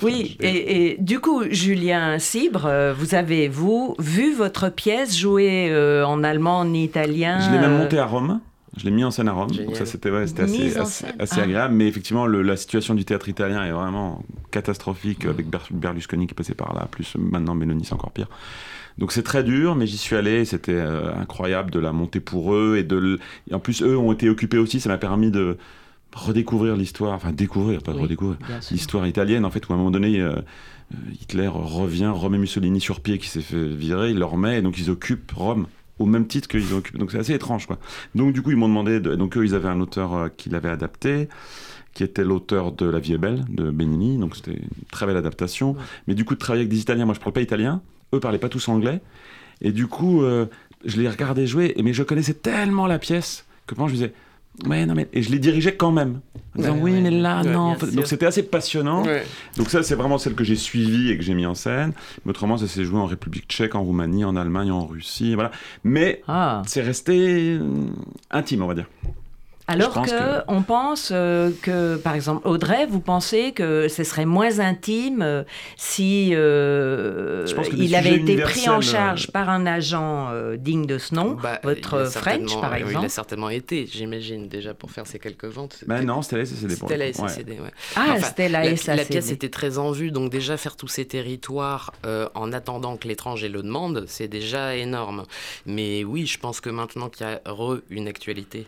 [0.04, 4.43] Oui, et, et, du coup, Julien Cibre, vous avez vous vu votre
[4.76, 8.40] pièce jouée euh, en allemand, en italien Je l'ai même montée à Rome.
[8.76, 11.44] Je l'ai mis en scène à Rome, donc ça c'était assez, assez, assez ah.
[11.44, 11.76] agréable.
[11.76, 16.74] Mais effectivement, la situation du théâtre italien est vraiment catastrophique avec Berlusconi qui passait par
[16.74, 18.30] là, plus maintenant Meloni c'est encore pire.
[18.98, 22.56] Donc c'est très dur, mais j'y suis allé, c'était euh, incroyable de la monter pour
[22.56, 23.20] eux et de
[23.52, 25.58] en plus eux ont été occupés aussi, ça m'a permis de
[26.14, 28.38] redécouvrir l'histoire, enfin découvrir, pas redécouvrir
[28.72, 30.20] l'histoire italienne en fait où à un moment donné.
[30.20, 30.42] Euh, euh,
[31.12, 34.78] Hitler revient, remet Mussolini sur pied qui s'est fait virer, il le remet, et donc
[34.78, 35.68] ils occupent Rome
[36.00, 36.98] au même titre qu'ils ont occupé.
[36.98, 37.80] Donc c'est assez étrange, quoi.
[38.16, 40.70] Donc du coup, ils m'ont demandé, donc eux, ils avaient un auteur euh, qui l'avait
[40.70, 41.30] adapté,
[41.94, 45.18] qui était l'auteur de La vie est belle, de Benigni, donc c'était une très belle
[45.18, 45.76] adaptation.
[46.08, 47.82] Mais du coup, de travailler avec des Italiens, moi je ne parle pas italien,
[48.14, 49.02] eux parlaient pas tous anglais,
[49.62, 50.48] et du coup, euh,
[50.86, 54.14] je les regardais jouer, mais je connaissais tellement la pièce que quand je disais,
[54.68, 56.22] Ouais, non, mais et je les dirigeais quand même.
[56.56, 57.76] En disant, oui, mais là, non.
[57.94, 59.04] Donc c'était assez passionnant.
[59.58, 61.94] Donc ça, c'est vraiment celle que j'ai suivie et que j'ai mis en scène.
[62.24, 65.34] Mais autrement, ça s'est joué en République tchèque, en Roumanie, en Allemagne, en Russie.
[65.34, 65.52] Voilà.
[65.84, 66.62] Mais ah.
[66.68, 67.88] c'est resté euh,
[68.30, 68.88] intime, on va dire.
[69.68, 74.60] Alors que, on pense euh, que, par exemple, Audrey, vous pensez que ce serait moins
[74.60, 75.44] intime euh,
[75.78, 77.46] si euh,
[77.78, 82.06] il avait été pris en charge par un agent digne de ce nom, bah, votre
[82.06, 83.00] French, par exemple.
[83.04, 85.84] il a certainement été, j'imagine, déjà pour faire ces quelques ventes.
[85.88, 86.72] Ben non, c'était la SACD.
[86.72, 87.72] C'était la SACD, ouais.
[87.96, 88.98] Ah, c'était la, SACD.
[88.98, 91.94] La pièce était très en vue, donc déjà faire tous ces territoires
[92.36, 95.24] en attendant que l'étranger le demande, c'est déjà énorme.
[95.66, 98.66] Mais oui, je pense que maintenant qu'il y a re une actualité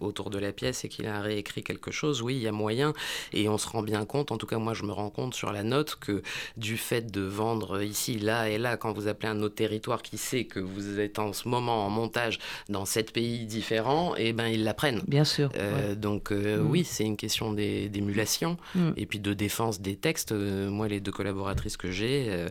[0.00, 2.92] autour de la pièce et qu'il a réécrit quelque chose, oui, il y a moyen.
[3.32, 5.52] Et on se rend bien compte, en tout cas moi je me rends compte sur
[5.52, 6.22] la note, que
[6.56, 10.18] du fait de vendre ici, là et là, quand vous appelez un autre territoire qui
[10.18, 12.38] sait que vous êtes en ce moment en montage
[12.68, 15.02] dans sept pays différents, et eh ben ils l'apprennent.
[15.06, 15.50] Bien sûr.
[15.56, 16.70] Euh, donc euh, mm.
[16.70, 18.90] oui, c'est une question d'émulation mm.
[18.96, 20.32] et puis de défense des textes.
[20.32, 22.46] Euh, moi, les deux collaboratrices que j'ai,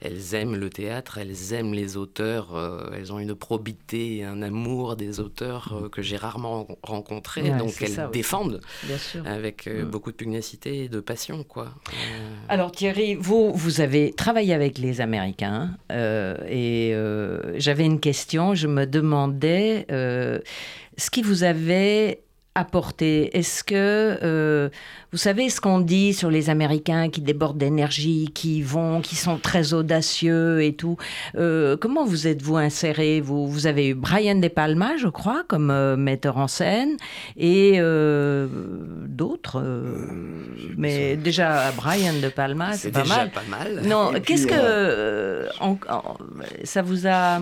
[0.00, 2.50] elles aiment le théâtre, elles aiment les auteurs,
[2.94, 6.66] elles ont une probité, un amour des auteurs que j'ai rarement
[7.58, 8.60] donc elles défendent
[9.24, 9.90] avec euh, mm.
[9.90, 11.44] beaucoup de pugnacité et de passion.
[11.44, 11.74] Quoi.
[11.88, 16.94] Euh, Alors Thierry, vous, vous avez travaillé avec les Américains euh, et
[17.58, 22.22] j'avais une question, je me demandais ce qui vous avait
[22.54, 23.74] apporté Est-ce que,
[24.22, 24.68] euh,
[25.10, 29.38] vous savez ce qu'on dit sur les Américains qui débordent d'énergie, qui vont, qui sont
[29.38, 30.96] très audacieux et tout
[31.36, 35.70] euh, Comment vous êtes-vous inséré vous, vous avez eu Brian De Palma, je crois, comme
[35.70, 36.96] euh, metteur en scène,
[37.38, 37.78] et
[39.08, 39.62] d'autres.
[40.76, 43.30] mais déjà, Brian De Palma, c'est pas déjà mal.
[43.30, 43.82] pas mal.
[43.86, 46.16] Non, qu'est-ce que en- en-
[46.64, 47.40] ça vous a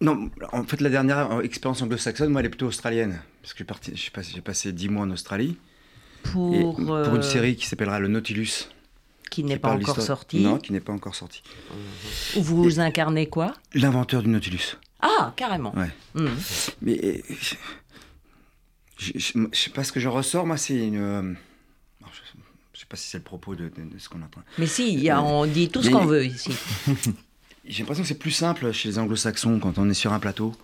[0.00, 3.20] Non, en fait, la dernière euh, expérience anglo-saxonne, moi, elle est plutôt australienne.
[3.42, 5.58] Parce que j'ai passé, passé 10 mois en Australie.
[6.22, 8.68] pour, et pour euh, une série qui s'appellera Le Nautilus.
[9.30, 11.42] qui n'est pas encore sortie Non, qui n'est pas encore sortie.
[12.36, 13.54] Où vous incarnez quoi?
[13.74, 14.76] L'inventeur du Nautilus.
[15.02, 15.74] Ah, carrément.
[15.76, 15.90] Ouais.
[16.14, 16.30] Mhm.
[16.82, 17.18] Mais euh,
[18.98, 20.96] je, je sais pas ce que je ressors, moi, c'est une.
[20.98, 21.22] euh,
[22.02, 22.06] je,
[22.74, 24.42] je sais pas si c'est le propos de, de- de ce qu'on entend.
[24.58, 26.52] Mais si, il y a- on dit tout ce qu'on veut ici.
[27.66, 30.54] J'ai l'impression que c'est plus simple chez les anglo-saxons quand on est sur un plateau.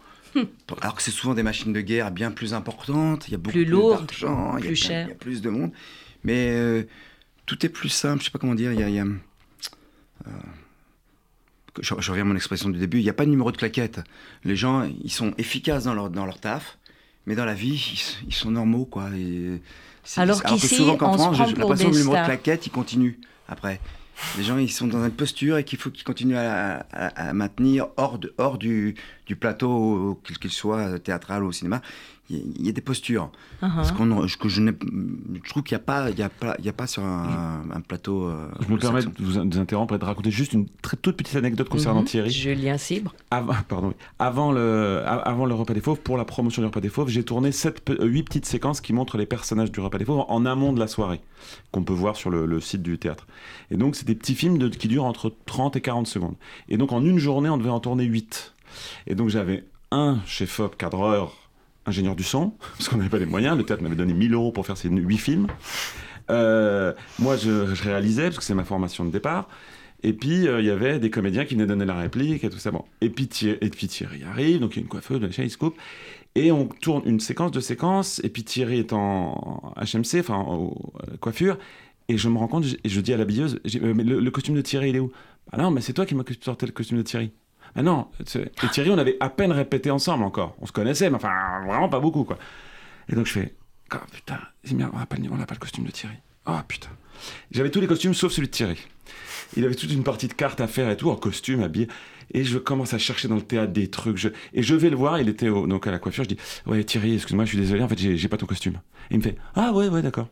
[0.82, 3.52] Alors que c'est souvent des machines de guerre bien plus importantes, il y a beaucoup
[3.52, 5.06] Plus d'argent, il y a plus plein- chères.
[5.06, 5.70] il y a plus de monde.
[6.24, 6.82] Mais euh,
[7.46, 8.72] tout est plus simple, je sais pas comment dire.
[8.72, 10.30] Il y a, il y a, euh,
[11.80, 13.56] je, je reviens à mon expression du début, il n'y a pas de numéro de
[13.56, 14.00] claquette.
[14.44, 16.78] Les gens, ils sont efficaces dans leur, dans leur taf,
[17.26, 17.74] mais dans la vie,
[18.24, 19.08] ils, ils sont normaux, quoi.
[19.16, 19.60] Et
[20.04, 22.70] c'est- Alors que qu'ici, souvent qu'en France, j'ai l'impression que le numéro de claquette, il
[22.70, 23.80] continue après.
[24.36, 28.18] Les gens, ils sont dans une posture et qu'il faut qu'ils continuent à, maintenir hors,
[28.18, 28.94] de, hors du,
[29.26, 31.82] du plateau, quel qu'il soit théâtral ou au cinéma.
[32.28, 33.30] Il y, a- il y a des postures.
[33.62, 36.56] Ce qu'on- ce que je, je trouve qu'il n'y a, pas- il y a, pas-
[36.58, 38.24] il y a pas sur un, un plateau.
[38.24, 40.96] euh, Je me permets de vous, de vous interrompre et de raconter juste une très
[40.96, 42.06] toute petite anecdote concernant Mhm.
[42.06, 42.30] Thierry.
[42.30, 43.14] Julien Cibre.
[43.30, 46.88] Avant, pardon, avant, le, avant le repas des fauves, pour la promotion du repas des
[46.88, 50.46] fauves, j'ai tourné 8 petites séquences qui montrent les personnages du repas des fauves en
[50.46, 51.20] amont de la soirée,
[51.70, 53.26] qu'on peut voir sur le, le site du théâtre.
[53.70, 56.34] Et donc, c'est des petits films de- qui durent entre 30 et 40 secondes.
[56.68, 58.54] Et donc, en une journée, on devait en tourner 8.
[59.06, 61.34] Et donc, j'avais un chef-op, cadreur,
[61.86, 63.56] ingénieur du son, parce qu'on n'avait pas les moyens.
[63.56, 65.46] Le théâtre m'avait donné 1000 euros pour faire ces 8 films.
[66.30, 69.48] Euh, moi, je, réalisais, parce que c'est ma formation de départ.
[70.02, 72.58] Et puis, euh, il y avait des comédiens qui venaient donner la réplique et tout
[72.58, 72.70] ça.
[72.70, 72.84] Bon.
[73.00, 75.56] Et, puis, Thierry, et puis Thierry arrive, donc il y a une coiffeuse, il se
[75.56, 75.76] coupe.
[76.34, 78.20] Et on tourne une séquence de séquences.
[78.22, 81.58] Et puis Thierry est en HMC, enfin, au- la coiffure.
[82.08, 84.60] Et je me rends compte, et je dis à l'habilleuse, euh, mais le, costume de
[84.60, 85.10] Thierry, il est où?
[85.50, 87.32] Ah non, mais c'est toi qui m'as sorti le costume de Thierry.
[87.76, 88.24] Ah non, et
[88.72, 90.56] Thierry, on avait à peine répété ensemble encore.
[90.60, 91.30] On se connaissait, mais enfin,
[91.66, 92.38] vraiment pas beaucoup, quoi.
[93.08, 93.54] Et donc je fais,
[93.94, 94.38] oh putain,
[94.72, 96.14] on n'a pas, le- costume de Thierry.
[96.46, 96.88] Oh putain.
[97.50, 98.78] J'avais tous les costumes sauf celui de Thierry.
[99.56, 101.88] Il avait toute une partie de cartes à faire et tout, en costume, habillé.
[102.32, 104.32] Et je commence à chercher dans le théâtre des trucs.
[104.52, 106.24] Et je vais le voir, il était au- donc à la coiffure.
[106.24, 108.74] Je dis Ouais, Thierry, excuse-moi, je suis désolé, en fait, j'ai pas ton costume.
[109.10, 110.28] Et il me fait Ah, ouais, ouais, d'accord.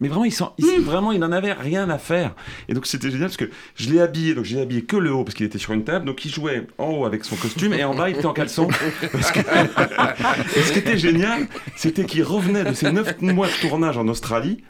[0.00, 2.34] Mais vraiment, il, sent, il- vraiment, il n'en avait rien à faire.
[2.68, 4.34] Et donc, c'était génial parce que je l'ai habillé.
[4.34, 6.04] Donc, je l'ai habillé que le haut parce qu'il était sur une table.
[6.04, 8.68] Donc, il jouait en haut avec son costume et en bas, il était en caleçon.
[9.12, 13.60] Parce que- et ce qui était génial, c'était qu'il revenait de ses 9 mois de
[13.60, 14.62] tournage en Australie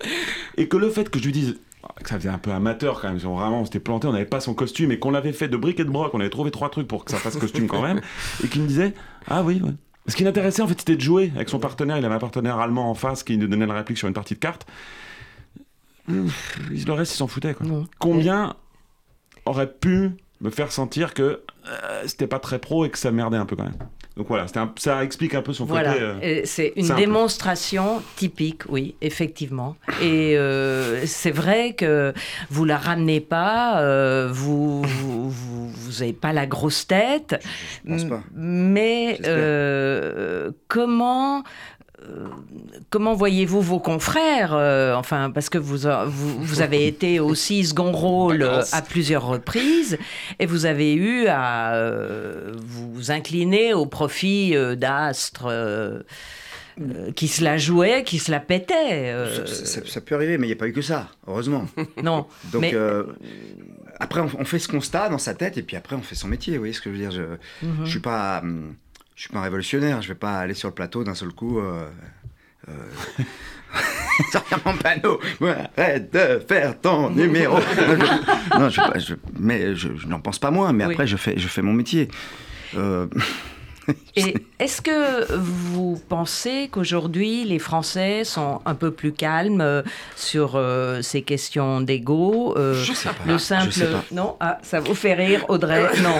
[0.57, 1.57] et que le fait que je lui dise
[2.03, 4.41] que ça faisait un peu amateur quand même, vraiment on s'était planté, on n'avait pas
[4.41, 6.71] son costume et qu'on l'avait fait de briques et de broc, on avait trouvé trois
[6.71, 8.01] trucs pour que ça fasse costume quand même,
[8.45, 8.95] et qu'il me disait
[9.29, 9.71] Ah oui, ouais.
[10.07, 12.59] Ce qui l'intéressait en fait c'était de jouer avec son partenaire, il avait un partenaire
[12.59, 14.67] allemand en face qui nous donnait la réplique sur une partie de cartes.
[16.09, 17.67] Le reste il s'en foutait quoi.
[17.99, 18.55] Combien
[19.47, 21.23] aurait pu me faire sentir que
[21.69, 23.77] euh, c'était pas très pro et que ça merdait un peu quand même.
[24.17, 26.03] Donc voilà, un- ça explique un peu son Voilà, côté.
[26.05, 26.99] euh, c'est une simple.
[27.01, 29.77] démonstration typique, oui, effectivement.
[30.03, 32.13] Et euh, c'est vrai que
[32.51, 37.37] vous la ramenez pas, euh, vous vous, vous, vous avez pas la grosse tête,
[37.85, 38.23] Je pense pas.
[38.37, 41.43] M- mais euh, comment euh,
[42.91, 48.43] Comment voyez-vous vos confrères euh, Enfin, parce que vous, vous avez été aussi second rôle
[48.43, 49.99] euh, à plusieurs reprises
[50.39, 56.01] et vous avez eu à euh, vous incliner au profit euh, d'astres euh,
[56.81, 59.11] euh, qui se la jouaient, qui se la pétaient.
[59.13, 61.67] euh, Ça, ça- ça peut arriver, mais il n'y a pas eu que ça, heureusement.
[62.03, 63.03] non, Donc, Mais- euh,
[64.01, 66.29] après, on, on fait ce constat dans sa tête, et puis après, on fait son
[66.29, 66.53] métier.
[66.55, 67.85] Vous voyez ce que je veux dire Je Mhm.
[67.85, 68.75] je suis pas, hum,
[69.19, 70.01] je suis pas un révolutionnaire.
[70.01, 71.59] Je vais pas aller sur le plateau d'un seul coup.
[71.59, 71.89] Euh,
[72.69, 72.73] euh,
[74.31, 75.19] sortir mon panneau.
[75.77, 77.57] Arrête de faire ton numéro.
[78.59, 80.73] non, je, non, je, je- mais je, je n'en pense pas moins.
[80.73, 80.93] Mais Oui.
[80.93, 82.09] après, je fais, je fais mon métier.
[82.77, 83.09] Euh,
[84.17, 89.83] Et est-ce que vous pensez qu'aujourd'hui les Français sont un peu plus calmes euh,
[90.17, 92.93] sur euh, ces questions d'ego euh, Je.
[93.27, 94.05] Le Je simple sais pas.
[94.13, 94.37] non?
[94.41, 95.87] Ah ça vous fait rire Audrey?
[96.03, 96.15] Non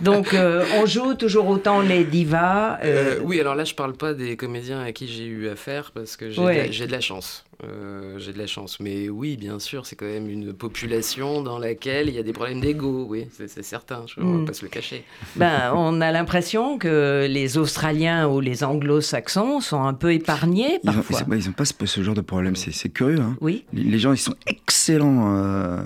[0.00, 2.78] Donc, euh, on joue toujours autant les divas.
[2.84, 6.16] Euh, oui, alors là, je parle pas des comédiens à qui j'ai eu affaire parce
[6.16, 6.68] que j'ai Ouais.
[6.68, 7.44] de, la- de la chance.
[7.64, 8.80] Euh, j'ai de la chance.
[8.80, 12.34] Mais oui, bien sûr, c'est quand même une population dans laquelle il y a des
[12.34, 13.06] problèmes d'ego.
[13.08, 14.04] Oui, c'est certain.
[14.06, 14.38] Je ne Mm.
[14.40, 15.04] vais pas se le cacher.
[15.36, 20.90] Ben, on a l'impression que les Australiens ou les Anglo-Saxons sont un peu épargnés Ils
[20.90, 21.20] ont, parfois.
[21.26, 23.20] ils ont- ils ont pas ce, ce genre de problème, c'est curieux.
[23.20, 23.36] Hein.
[23.40, 23.64] Oui.
[23.72, 25.34] Les, les gens, ils sont excellents.
[25.36, 25.78] euh,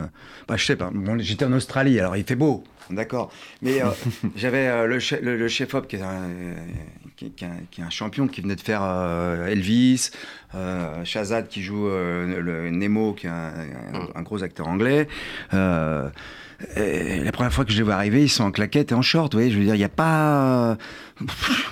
[0.49, 3.31] Bah, je sais pas, bon, j'étais en Australie, alors il fait beau, d'accord.
[3.63, 3.87] Mais euh,
[4.37, 6.57] j'avais euh, le, che- le, le chef-op qui, est un-
[7.21, 10.11] qui, qui est un- qui est un champion qui venait de faire euh, Elvis,
[10.55, 13.53] euh, Shazad qui joue euh, le Nemo, qui est un,
[13.93, 15.07] un- un gros acteur anglais.
[15.53, 16.09] Euh,
[16.77, 19.03] et la première fois que je les vois arriver, ils sont en claquette et en
[19.03, 19.33] short.
[19.35, 20.77] Vous voyez, je veux dire, il n'y a pas.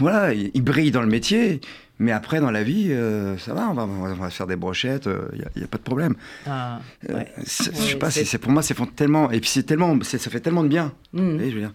[0.00, 1.60] Voilà, ils brillent dans le métier.
[1.98, 5.08] Mais après, dans la vie, euh, ça va, on va, on va- faire des brochettes,
[5.32, 6.14] il n'y a, pas de problème.
[6.46, 6.78] Ah,
[7.10, 7.32] Euh, ouais.
[7.38, 9.30] je sais pas, c'est- pour moi, c'est tellement.
[9.30, 9.98] Et puis c'est tellement.
[10.02, 10.92] Ça fait tellement de bien.
[11.12, 11.20] Mm.
[11.30, 11.72] Vous voyez, je veux dire?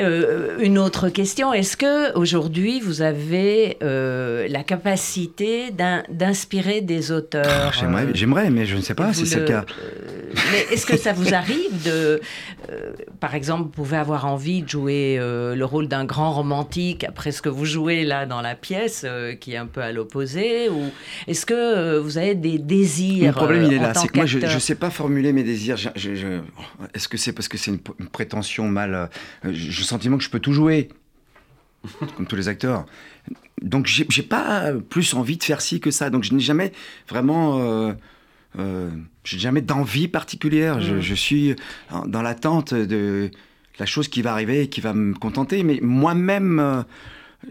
[0.00, 7.10] Euh, une autre question, est-ce que aujourd'hui vous avez euh, la capacité d'in- d'inspirer des
[7.10, 9.64] auteurs J'aimerais, euh, j'aimerais, mais je ne sais pas si c'est le cas.
[9.82, 12.20] euh, mais est-ce que ça vous arrive de,
[12.70, 17.04] euh, par exemple, vous pouvez avoir envie de jouer euh, le rôle d'un grand romantique
[17.04, 19.90] après ce que vous jouez là dans la pièce, euh, qui est un peu à
[19.92, 20.82] l'opposé, ou
[21.26, 23.94] est-ce que euh, vous avez des désirs Mon problème, euh, il est en là.
[23.94, 25.76] C'est que moi, je ne sais pas formuler mes désirs.
[25.76, 26.40] Je- je- je-
[26.94, 28.94] Est-ce que c'est parce que c'est une, une prétention mal.
[28.94, 29.06] euh,
[29.52, 30.88] J'ai le sentiment que je peux tout jouer,
[32.16, 32.86] comme tous les acteurs.
[33.62, 36.10] Donc, j'ai pas plus envie de faire ci que ça.
[36.10, 36.72] Donc, je n'ai jamais
[37.08, 37.58] vraiment.
[37.60, 37.92] Euh,
[38.58, 38.88] euh,
[39.24, 40.80] j'ai jamais d'envie particulière.
[40.80, 41.00] Je, Mm.
[41.00, 41.56] je suis
[42.06, 43.30] dans l'attente de
[43.78, 45.62] la chose qui va arriver et qui va me contenter.
[45.64, 46.82] Mais moi-même, euh,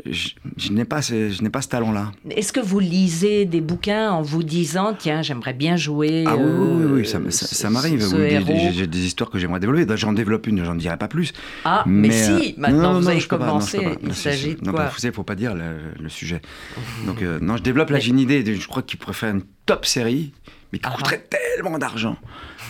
[0.05, 2.11] je, je n'ai pas, ce- je n'ai pas ce talent-là.
[2.29, 6.43] Est-ce que vous lisez des bouquins en vous disant tiens j'aimerais bien jouer Ah oui,
[6.43, 8.05] oui, oui, euh, oui, ça, m'arrive.
[8.09, 9.85] J'ai j'ai des histoires que j'aimerais développer.
[9.97, 11.31] J'en développe une, j'en dirai pas plus.
[11.63, 13.77] Ah mais, euh, si maintenant non, vous non, avez commencé.
[13.77, 13.83] pas.
[13.91, 16.41] Non, Il s'agit de non, quoi bah, Vous savez, faut pas dire le, le sujet.
[17.05, 17.89] Donc, euh, non, je développe.
[17.89, 18.43] Là, j'ai une idée.
[18.43, 20.33] de- Je crois qu'il pourrait faire une top série,
[20.73, 20.95] mais qui Ah.
[20.97, 21.25] coûterait
[21.55, 22.17] tellement d'argent.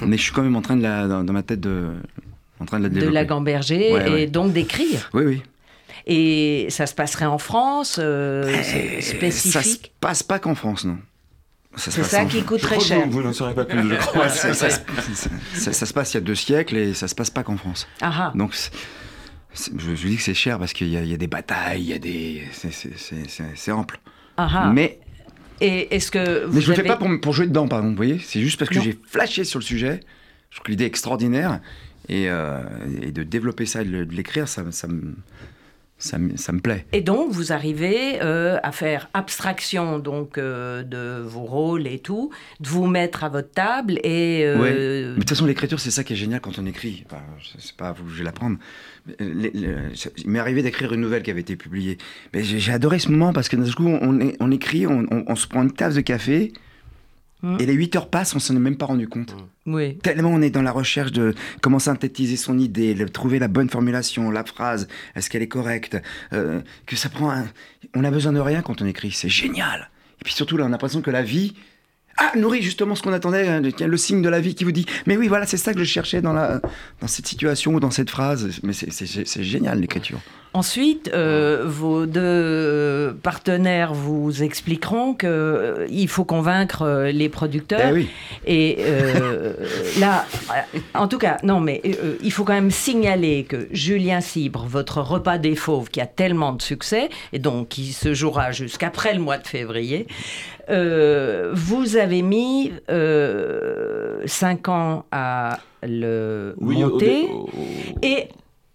[0.05, 1.87] mais je suis quand même en train de la, dans, dans ma tête de,
[2.59, 3.13] en train de la de développer.
[3.15, 4.27] la gamberger Ouais, et ouais.
[4.27, 5.09] donc d'écrire.
[5.15, 5.41] Oui, oui.
[6.09, 9.91] Et ça se passerait en France, euh, c'est Et Ça se spécifique.
[9.99, 10.97] passe pas qu'en France, non.
[11.75, 13.05] C'est ça qui coûte très cher.
[13.05, 14.29] Vous, vous n'en saurez pas plus, je crois.
[14.29, 14.79] Ça, ça se-
[15.13, 17.43] ça- ça- ça se passe il y a deux siècles et ça se passe pas
[17.43, 17.87] qu'en France.
[18.01, 18.31] Ah ah.
[18.35, 18.55] Donc,
[19.53, 21.81] je, je dis que c'est cher parce qu'il y, a- il y a des batailles,
[21.81, 22.41] il y a des.
[22.53, 23.99] c'est- ample.
[24.37, 24.71] ah ah.
[24.73, 24.99] Mais,
[25.59, 27.89] Et est-ce que vous mais je le fais pas pour, pour jouer dedans, pardon.
[27.89, 29.99] Vous voyez C'est juste parce que j'ai flashé sur le sujet.
[30.51, 31.59] Je trouve que l'idée est extraordinaire.
[32.09, 32.61] Et, euh,
[33.01, 34.71] et de développer ça et de, l'écrire, ça, me,
[35.97, 36.85] ça, me, ça me plaît.
[36.93, 42.31] Et donc, vous arrivez euh, à faire abstraction donc euh, de vos rôles et tout,
[42.59, 44.71] de vous mettre à votre table et euh, Ouais.
[44.73, 47.03] Mais de toute façon, l'écriture, c'est ça qui est génial quand on écrit.
[47.07, 47.21] Enfin,
[47.57, 48.57] c'est pas à vous je vais l'apprendre.
[49.19, 49.75] Il
[50.25, 51.97] m'est arrivé d'écrire une nouvelle qui avait été publiée.
[52.33, 55.47] Mais j'ai adoré ce moment parce que d'un coup, on, écrit, on, on- on se
[55.47, 56.51] prend une tasse de café.
[57.43, 57.57] Mm.
[57.59, 59.35] Et les 8 heures passent, on s'en est même pas rendu compte.
[59.67, 59.97] oui.
[59.99, 63.69] Tellement on est dans la recherche de comment synthétiser son idée, le- trouver la bonne
[63.69, 65.97] formulation, la phrase, est-ce qu'elle est correcte,
[66.33, 67.45] euh, que ça prend un...
[67.95, 69.89] On a besoin de rien quand on écrit, c'est génial.
[70.19, 71.53] Et puis surtout là, on a l'impression que la vie
[72.17, 74.85] ah, nourrit justement ce qu'on attendait, hein, le, signe de la vie qui vous dit,
[75.05, 76.61] mais oui, voilà, c'est ça que je cherchais dans, la,
[76.99, 78.49] dans cette situation ou dans cette phrase.
[78.63, 80.19] Mais c'est- génial l'écriture.
[80.53, 87.89] Ensuite, euh, vos deux partenaires vous expliqueront que euh, faut convaincre euh, les producteurs.
[87.89, 88.09] Eh oui.
[88.47, 89.53] Et euh,
[89.99, 90.25] là,
[90.95, 91.81] en tout cas, non, mais
[92.23, 96.53] il faut quand même signaler que Julien Cibre, votre repas des fauves, qui a tellement
[96.53, 100.07] de succès, et donc qui se jouera jusqu'après le mois de février,
[100.69, 107.29] euh, vous avez mis euh, cinq ans à le au- monter.
[108.01, 108.27] Et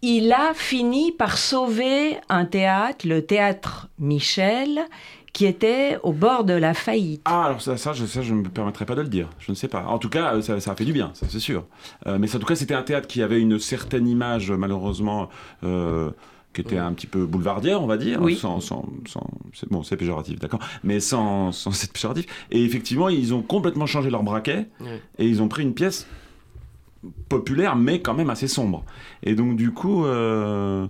[0.02, 4.80] il a fini par sauver un théâtre, le théâtre Michel,
[5.32, 7.22] qui était au bord de la faillite.
[7.24, 9.28] Ah, alors ça, ça, je, ne me permettrai pas de le dire.
[9.38, 9.84] Je ne sais pas.
[9.86, 11.64] En tout cas, euh, ça, ça a fait du bien, ça c'est sûr.
[12.06, 15.28] Euh, mais ça, en tout cas, c'était un théâtre qui avait une certaine image, malheureusement,
[15.64, 16.10] euh,
[16.52, 18.20] qui était un petit peu boulevardière, on va dire.
[18.22, 18.36] Oui.
[18.36, 20.60] Sans, sans, sans- c'est, bon, c'est péjoratif, d'accord.
[20.84, 22.26] Mais sans, sans être péjoratif.
[22.50, 24.68] Et effectivement, ils ont complètement changé leur braquet
[25.18, 26.06] et ils ont pris une pièce
[27.28, 28.84] populaire, mais quand même assez sombre.
[29.22, 30.04] Et donc, du coup.
[30.04, 30.86] euh,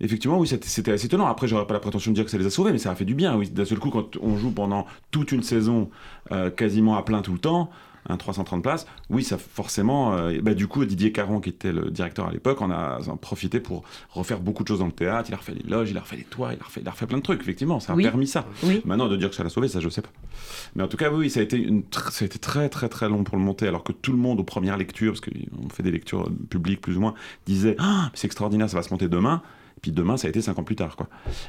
[0.00, 1.26] Effectivement, oui, c'était c'était assez étonnant.
[1.28, 2.94] Après, j'aurais pas la prétention de dire que ça les a sauvés, mais ça a
[2.96, 3.36] fait du bien.
[3.36, 5.88] Oui, d'un seul coup, quand on joue pendant toute une saison
[6.32, 7.70] euh, quasiment à plein tout le temps,
[8.08, 10.14] un 330 places, oui, ça forcément.
[10.14, 13.16] euh, bah, du coup, Didier Caron, qui était le directeur à l'époque, en a en
[13.16, 15.30] profité pour refaire beaucoup de choses dans le théâtre.
[15.30, 16.90] Il a refait les loges, il a refait les toits, il a refait, il a
[16.90, 17.80] refait plein de trucs, effectivement.
[17.80, 18.02] Ça a Oui.
[18.02, 18.46] permis ça.
[18.62, 18.82] Oui.
[18.84, 20.10] Maintenant, de dire que ça l'a sauvé, ça, je sais pas.
[20.76, 22.88] Mais en tout cas, oui, ça a, été une tr- ça a été très, très,
[22.88, 25.68] très long pour le monter, alors que tout le monde, aux premières lectures, parce qu'on
[25.70, 27.14] fait des lectures publiques plus ou moins,
[27.46, 29.42] disait Ah, c'est extraordinaire, ça va se monter demain.
[29.84, 30.96] Puis demain, ça a été cinq ans plus tard.
[30.96, 31.08] Quoi.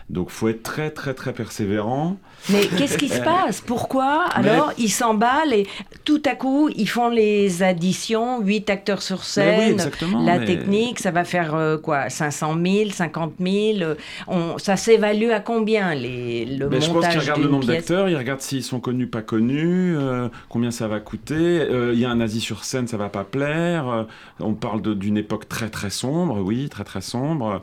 [0.09, 2.17] Donc, faut être très, très, très persévérant.
[2.49, 3.61] Mais qu'est-ce qui se passe?
[3.61, 4.25] Pourquoi?
[4.33, 5.65] Alors, ils s'emballent et
[6.03, 9.71] tout à coup, ils font les additions, 8 acteurs sur oui, scène.
[9.71, 10.21] exactement.
[10.21, 13.95] La mais- technique, ça va faire euh, quoi 500 000, 50 000 euh,
[14.27, 17.65] on, Ça s'évalue à combien les, le Ben, je pense montage qu'ils regardent le nombre
[17.67, 21.35] d'acteurs, ils regardent s'ils sont connus, pas connus, euh, combien ça va coûter.
[21.61, 23.87] Euh, Il y a un nazi sur scène, ça va pas plaire.
[23.87, 24.03] Euh,
[24.41, 27.61] on parle d'une époque très très sombre, oui, très très sombre,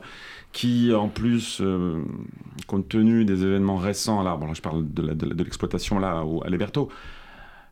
[0.53, 2.01] qui en plus, euh,
[2.67, 6.49] compte tenu des événements récents, là, bon, là, je parle de l'exploitation là au- à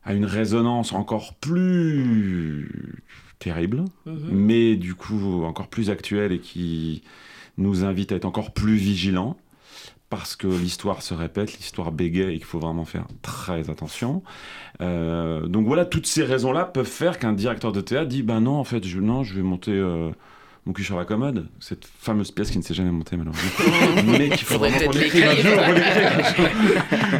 [0.04, 3.04] a une résonance encore plus
[3.40, 4.30] terrible, Mhm.
[4.32, 7.04] mais du coup encore plus actuelle et qui
[7.58, 9.38] nous invite à être encore plus vigilants
[10.10, 14.24] parce que l'histoire se répète, l'histoire bégaye et qu'il faut vraiment faire très attention.
[14.82, 18.56] Euh, donc voilà, toutes ces raisons-là peuvent faire qu'un directeur de théâtre dit ben non,
[18.58, 20.10] en fait, je, non, je vais monter euh,
[20.66, 23.50] mon cul sur la commode, cette fameuse pièce qui ne s'est jamais montée malheureusement,
[24.18, 25.36] mais qu'il Faudrait peut-être l'écrire.
[25.38, 26.48] jour, faut l'écrire un jour.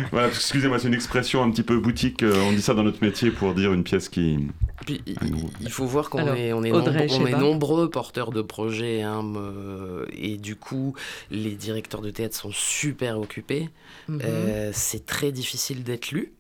[0.12, 3.04] voilà, excusez-moi, c'est une expression un petit peu boutique, euh, on dit ça dans notre
[3.04, 4.38] métier pour dire une pièce qui...
[4.86, 7.40] Puis, il- faut voir qu'on est, on est, Audrey nombre- on est Cheba.
[7.40, 10.94] nombreux porteurs de projets, hein, me- et du coup,
[11.32, 13.70] les directeurs de théâtre sont super occupés.
[14.08, 14.22] Mhm.
[14.24, 16.34] Euh, c'est très difficile d'être lu.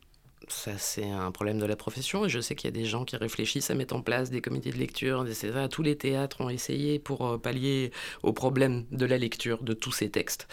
[0.51, 2.27] Ça, c'est un problème de la profession.
[2.27, 4.69] Je sais qu'il y a des gens qui réfléchissent à mettre en place des comités
[4.71, 5.67] de lecture, etc.
[5.71, 7.91] Tous les théâtres ont essayé pour euh, pallier
[8.21, 10.47] au problème de la lecture de tous ces textes.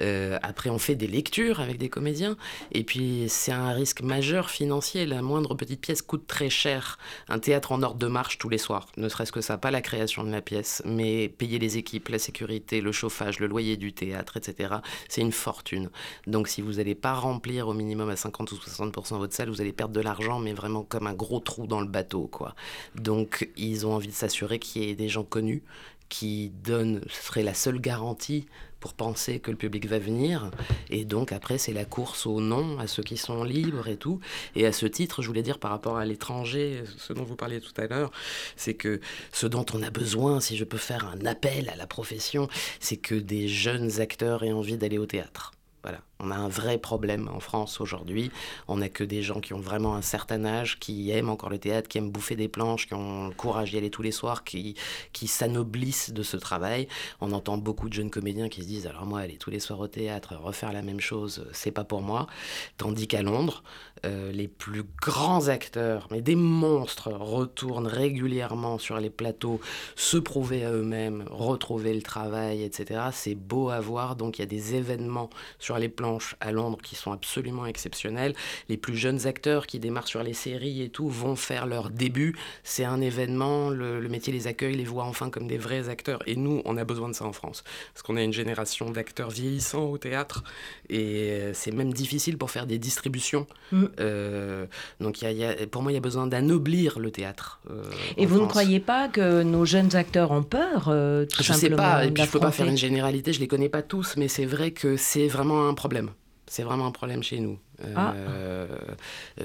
[0.00, 2.36] Euh, après, on fait des lectures avec des comédiens.
[2.72, 5.04] Et puis, c'est un risque majeur financier.
[5.04, 6.98] La moindre petite pièce coûte très cher.
[7.28, 8.86] Un théâtre en ordre de marche tous les soirs.
[8.96, 12.18] Ne serait-ce que ça, pas la création de la pièce, mais payer les équipes, la
[12.18, 14.76] sécurité, le chauffage, le loyer du théâtre, etc.
[15.08, 15.90] C'est une fortune.
[16.26, 19.72] Donc si vous n'allez pas remplir au minimum à 50 ou 60% votre vous allez
[19.72, 22.26] perdre de l'argent, mais vraiment comme un gros trou dans le bateau.
[22.26, 22.54] quoi.
[22.94, 25.62] Donc ils ont envie de s'assurer qu'il y ait des gens connus
[26.08, 28.46] qui donnent, ce serait la seule garantie
[28.84, 30.50] pour penser que le public va venir.
[30.90, 34.20] Et donc après, c'est la course au nom, à ceux qui sont libres et tout.
[34.56, 37.62] Et à ce titre, je voulais dire par rapport à l'étranger, ce dont vous parliez
[37.62, 38.12] tout à l'heure,
[38.56, 39.00] c'est que
[39.32, 42.46] ce dont on a besoin, si je peux faire un appel à la profession,
[42.78, 45.53] c'est que des jeunes acteurs aient envie d'aller au théâtre.
[45.84, 48.30] Voilà, on a un vrai problème en France aujourd'hui.
[48.68, 51.58] On n'a que des gens qui ont vraiment un certain âge, qui aiment encore le
[51.58, 54.44] théâtre, qui aiment bouffer des planches, qui ont le courage d'y aller tous les soirs,
[54.44, 54.76] qui,
[55.12, 56.88] qui s'anoblissent de ce travail.
[57.20, 59.78] On entend beaucoup de jeunes comédiens qui se disent alors moi aller tous les soirs
[59.78, 62.28] au théâtre, refaire la même chose, c'est pas pour moi.
[62.78, 63.62] Tandis qu'à Londres,
[64.04, 69.60] euh, les plus grands acteurs, mais des monstres, retournent régulièrement sur les plateaux,
[69.96, 73.00] se prouver à eux-mêmes, retrouver le travail, etc.
[73.12, 74.16] C'est beau à voir.
[74.16, 78.34] Donc il y a des événements sur les planches à Londres qui sont absolument exceptionnels.
[78.68, 82.36] Les plus jeunes acteurs qui démarrent sur les séries et tout vont faire leur début.
[82.62, 86.22] C'est un événement, le, métier les accueille, les voit enfin comme des vrais acteurs.
[86.26, 87.64] Et nous, on a besoin de ça en France.
[87.92, 90.44] Parce qu'on a une génération d'acteurs vieillissants au théâtre.
[90.88, 93.46] Et euh, c'est même difficile pour faire des distributions.
[93.72, 93.84] Mm.
[94.00, 94.66] Euh,
[95.00, 97.10] donc il y a- il y a- pour moi, il y a besoin d'anoblir le
[97.10, 97.60] théâtre.
[97.70, 97.82] euh,
[98.16, 101.52] Et vous ne croyez pas que nos jeunes acteurs ont peur, euh, tout Je sais
[101.52, 104.14] simplement pas, et puis je peux pas faire une généralité, je les connais pas tous,
[104.16, 106.10] mais c'est vrai que c'est vraiment un problème.
[106.46, 107.58] C'est vraiment un problème chez nous.
[107.96, 108.14] Ah.
[108.14, 108.66] Euh,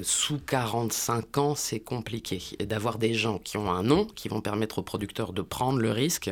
[0.02, 2.40] sous 45 ans, c'est compliqué.
[2.60, 5.90] D'avoir des gens qui ont un nom, qui vont permettre aux producteurs de prendre le
[5.90, 6.30] risque,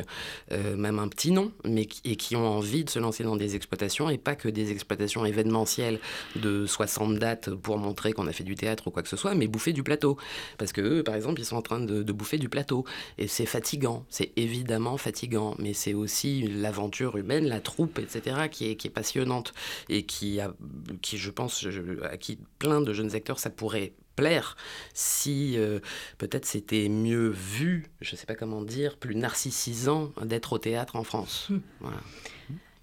[0.51, 3.35] euh, même un petit nom, mais qui- et qui ont envie de se lancer dans
[3.35, 5.99] des exploitations, et pas que des exploitations événementielles
[6.35, 9.35] de 60 dates pour montrer qu'on a fait du théâtre ou quoi que ce soit,
[9.35, 10.17] mais bouffer du plateau.
[10.57, 12.85] Parce que par exemple, ils sont en train de, de bouffer du plateau.
[13.17, 18.69] Et c'est fatigant, c'est évidemment fatigant, mais c'est aussi l'aventure humaine, la troupe, etc., qui
[18.71, 19.53] est, qui est passionnante
[19.89, 20.53] et qui, a,
[21.01, 24.57] qui, je pense, je- à qui plein de jeunes acteurs, ça pourrait plaire
[24.93, 25.79] si euh,
[26.17, 31.03] peut-être c'était mieux vu, je sais pas comment dire, plus narcissisant d'être au théâtre en
[31.03, 31.47] France.
[31.49, 31.59] Hmm.
[31.79, 31.97] Voilà.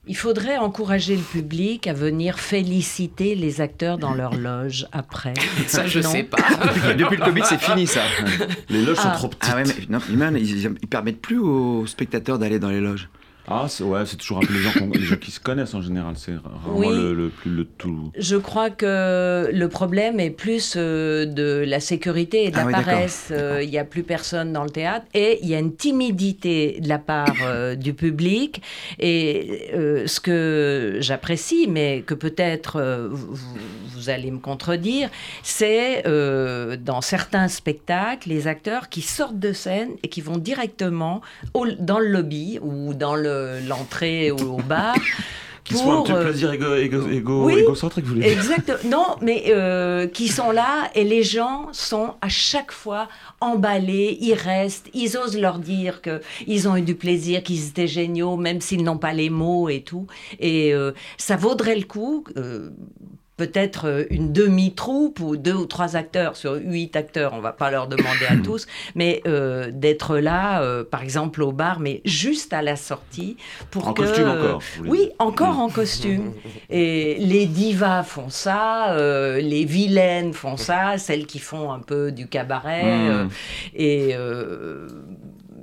[0.09, 5.35] Il faudrait encourager le public à venir féliciter les acteurs dans leur loge après.
[5.67, 6.37] Ça, je Non sais pas.
[6.37, 8.03] Depuis, depuis le Covid, c'est fini ça.
[8.69, 9.11] Les loges Ah.
[9.13, 9.53] sont trop petites.
[9.53, 13.09] Ah ouais, mais, non, même, ils, ils permettent plus aux spectateurs d'aller dans les loges.
[13.49, 15.75] Ah, c'est ouais, c'est toujours un peu les gens, qu'on- les gens qui se connaissent
[15.75, 16.15] en général.
[16.17, 16.89] C'est rarement Oui.
[16.89, 18.11] le, le plus le tout.
[18.19, 22.67] Je crois que le problème est plus euh, de la sécurité et de Ah la
[22.67, 23.29] oui, paresse.
[23.31, 26.81] Euh, Il n'y a plus personne dans le théâtre et il y a une timidité
[26.81, 28.63] de la part euh, du public.
[28.99, 33.37] Et euh, ce que j'apprécie, mais que peut-être euh, vous,
[33.95, 35.09] vous allez me contredire,
[35.43, 41.21] c'est euh, dans certains spectacles, les acteurs qui sortent de scène et qui vont directement
[41.55, 43.36] au- dans le lobby ou dans le-
[43.67, 44.95] l'entrée ou au bar.
[45.65, 47.59] Qui se font un pour, petit euh, plaisir égo, égo, égo- oui.
[47.59, 48.85] égocentrique, vous voulez dire Exact.
[48.85, 53.09] Non, mais euh, qui sont là et les gens sont à chaque fois
[53.41, 57.89] emballés, ils restent, ils osent leur dire que ils ont eu du plaisir, qu'ils étaient
[57.89, 60.07] géniaux, même s'ils n'ont pas les mots et tout.
[60.39, 62.23] Et euh, ça vaudrait le coup.
[63.37, 67.71] Peut-être euh, une demi-troupe ou deux ou trois acteurs sur huit acteurs, on va pas
[67.71, 72.53] leur demander à tous, mais euh, d'être là, euh, par exemple au bar, mais juste
[72.53, 73.37] à la sortie
[73.71, 76.33] pour En que costume encore, oui, encore en costume.
[76.71, 78.97] Et les divas font ça,
[79.39, 82.85] les vilaines font ça, celles qui font un peu du cabaret.
[82.85, 83.11] Mm.
[83.11, 83.29] euh,
[83.75, 84.17] et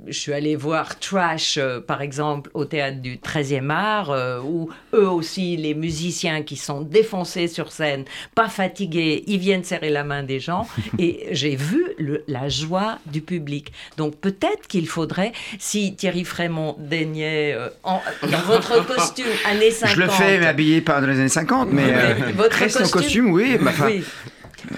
[0.06, 4.68] je suis allée voir Trash, euh, par exemple, au théâtre du 13e art, euh, où
[4.94, 10.04] eux aussi, les musiciens qui sont défoncés sur scène, pas fatigués, ils viennent serrer la
[10.04, 10.66] main des gens.
[10.98, 13.72] et j'ai vu le- la joie du public.
[13.96, 18.00] Donc peut-être qu'il faudrait, si Thierry Frémont daignait, euh, en-
[18.30, 19.94] dans votre costume, années 50.
[19.96, 23.30] Je le fais, mais habillé pas dans les années 50, mais Mais votre en costume,
[23.32, 23.58] oui.
[23.60, 24.02] bah, oui.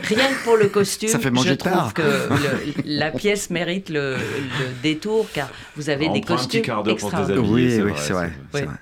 [0.03, 1.93] Rien que pour le costume, Ça fait manger je tard.
[1.93, 6.35] trouve que le- la pièce mérite le, le détour car vous avez On des prend
[6.35, 7.43] un costumes petit quart d'heure pour se extraordinaires.
[7.43, 7.67] déshabiller.
[7.67, 8.31] oui, c'est oui, vrai, c'est vrai.
[8.53, 8.75] c'est c'est vrai.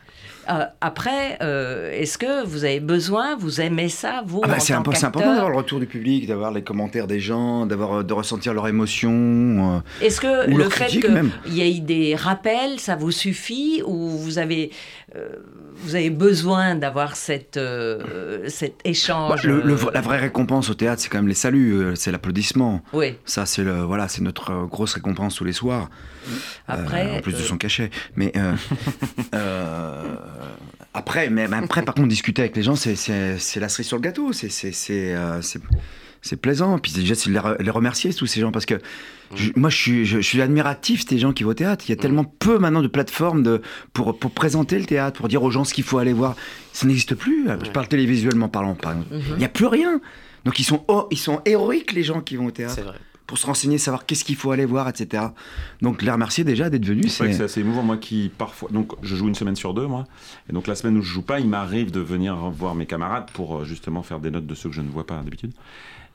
[0.49, 4.72] Euh, après, euh, est-ce que vous avez besoin, vous aimez ça, vous Ah bah, c'est
[4.74, 8.01] tant impo- c'est important d'avoir le retour du public, d'avoir les commentaires des gens, d'avoir
[8.01, 9.76] euh, de ressentir leurs émotions.
[9.76, 10.05] euh.
[10.05, 14.09] Est-ce que Ou le leur fait qu'il y ait des rappels, ça vous suffit ou
[14.11, 14.70] vous avez,
[15.76, 20.70] vous avez besoin d'avoir cette, euh, cet échange Bah, le- le vrai- la vraie récompense
[20.70, 22.82] au théâtre, c'est quand même les saluts, c'est l'applaudissement.
[22.92, 25.88] Oui, Ça, c'est voilà, c'est notre grosse récompense tous les soirs.
[26.68, 27.07] Après.
[27.07, 27.91] Euh, en plus de euh, son cachet.
[28.16, 28.55] Mais euh,
[30.95, 32.95] après, mais, après, par contre, discuter avec les gens, c'est,
[33.57, 34.33] la cerise sur le gâteau.
[34.33, 36.79] C'est, c'est, plaisant.
[36.79, 38.81] Puis déjà, c'est les, re- les remercier, tous ces gens, parce que
[39.35, 41.85] je- moi, je suis, je, je suis admiratif des gens qui vont au théâtre.
[41.89, 43.61] Il y a tellement peu maintenant de plateformes de,
[43.93, 46.37] pour, pour présenter le théâtre, pour dire aux gens ce qu'il faut aller voir.
[46.72, 47.47] Ça n'existe plus.
[47.64, 49.14] Je parle télévisuellement parlant, par exemple.
[49.14, 49.22] Mhm.
[49.33, 50.01] Il n'y a plus rien.
[50.45, 52.97] Donc, ils sont, oh, ils sont héroïques, les gens qui vont au théâtre C'est vrai.
[53.27, 55.25] Pour se renseigner, savoir qu'est-ce qu'il faut aller voir, etc.
[55.81, 57.12] Donc les remercier déjà d'être venus.
[57.12, 58.68] C'est vrai que C'est assez émouvant, moi qui parfois.
[58.70, 60.05] Donc je joue une semaine sur deux, moi.
[60.51, 63.31] Et donc la semaine où je joue pas, il m'arrive de venir voir mes camarades
[63.33, 65.53] pour euh, justement faire des notes de ceux que je ne vois pas d'habitude.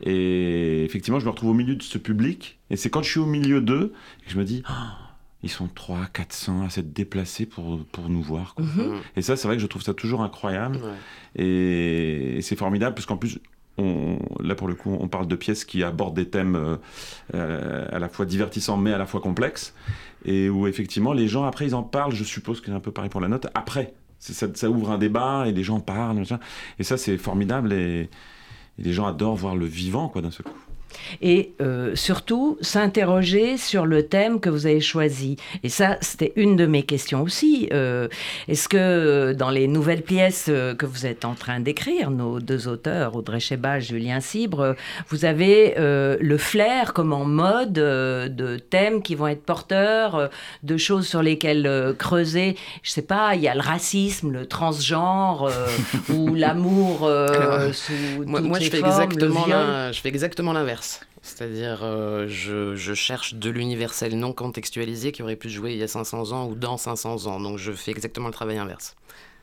[0.02, 2.58] Et effectivement, je me retrouve au milieu de ce public.
[2.70, 3.94] Et c'est quand je suis au milieu d'eux
[4.26, 4.64] que je me dis.
[4.66, 4.98] Ah,
[5.42, 8.56] ils sont 300, 400 à s'être déplacés pour, pour nous voir.
[8.56, 8.66] quoi.
[8.66, 8.96] Mhm.
[8.96, 9.00] Mm.
[9.16, 10.78] Et ça, c'est vrai que je trouve ça toujours incroyable.
[10.78, 11.42] Ouais.
[11.44, 13.40] Et, et c'est formidable, puisqu'en plus,
[14.40, 16.76] là pour le coup, on parle de pièces qui abordent des thèmes euh,
[17.36, 19.74] euh, à la fois divertissants mais à la fois complexes,
[20.26, 22.14] et où effectivement les gens après ils en parlent.
[22.14, 23.48] Je suppose que c'est un peu pareil pour la note.
[23.54, 26.24] Après, ça, ouvre un débat et les gens parlent,
[26.78, 28.10] et ça c'est formidable et,
[28.78, 30.69] et les gens adorent voir le vivant quoi d'un seul coup.
[31.22, 35.38] Et euh, surtout s'interroger sur le thème que vous avez choisi.
[35.64, 37.70] Et ça, c'était une de mes questions aussi.
[37.74, 38.08] Euh,
[38.48, 42.68] Est-ce que dans les nouvelles pièces euh, que vous êtes en train d'écrire, nos deux
[42.68, 44.76] auteurs, Audrey Cheba, Julien Cibre,
[45.10, 50.30] vous avez euh, le flair comme en mode de thèmes qui vont être porteurs,
[50.64, 52.56] de choses sur lesquelles creuser?
[52.84, 55.52] Je sais pas, il y a le racisme, le transgenre
[56.14, 57.10] ou l'amour
[57.74, 57.94] sous
[58.26, 59.46] Moi, toutes moi, je, fais formes, exactement
[59.92, 60.79] je fais exactement l'inverse.
[61.22, 65.78] C'est-à-dire, euh, je, je cherche de l'universel non contextualisé qui aurait pu se jouer il
[65.78, 67.40] y a 500 ans ou dans 500 ans.
[67.40, 68.96] Donc, je fais exactement le travail inverse.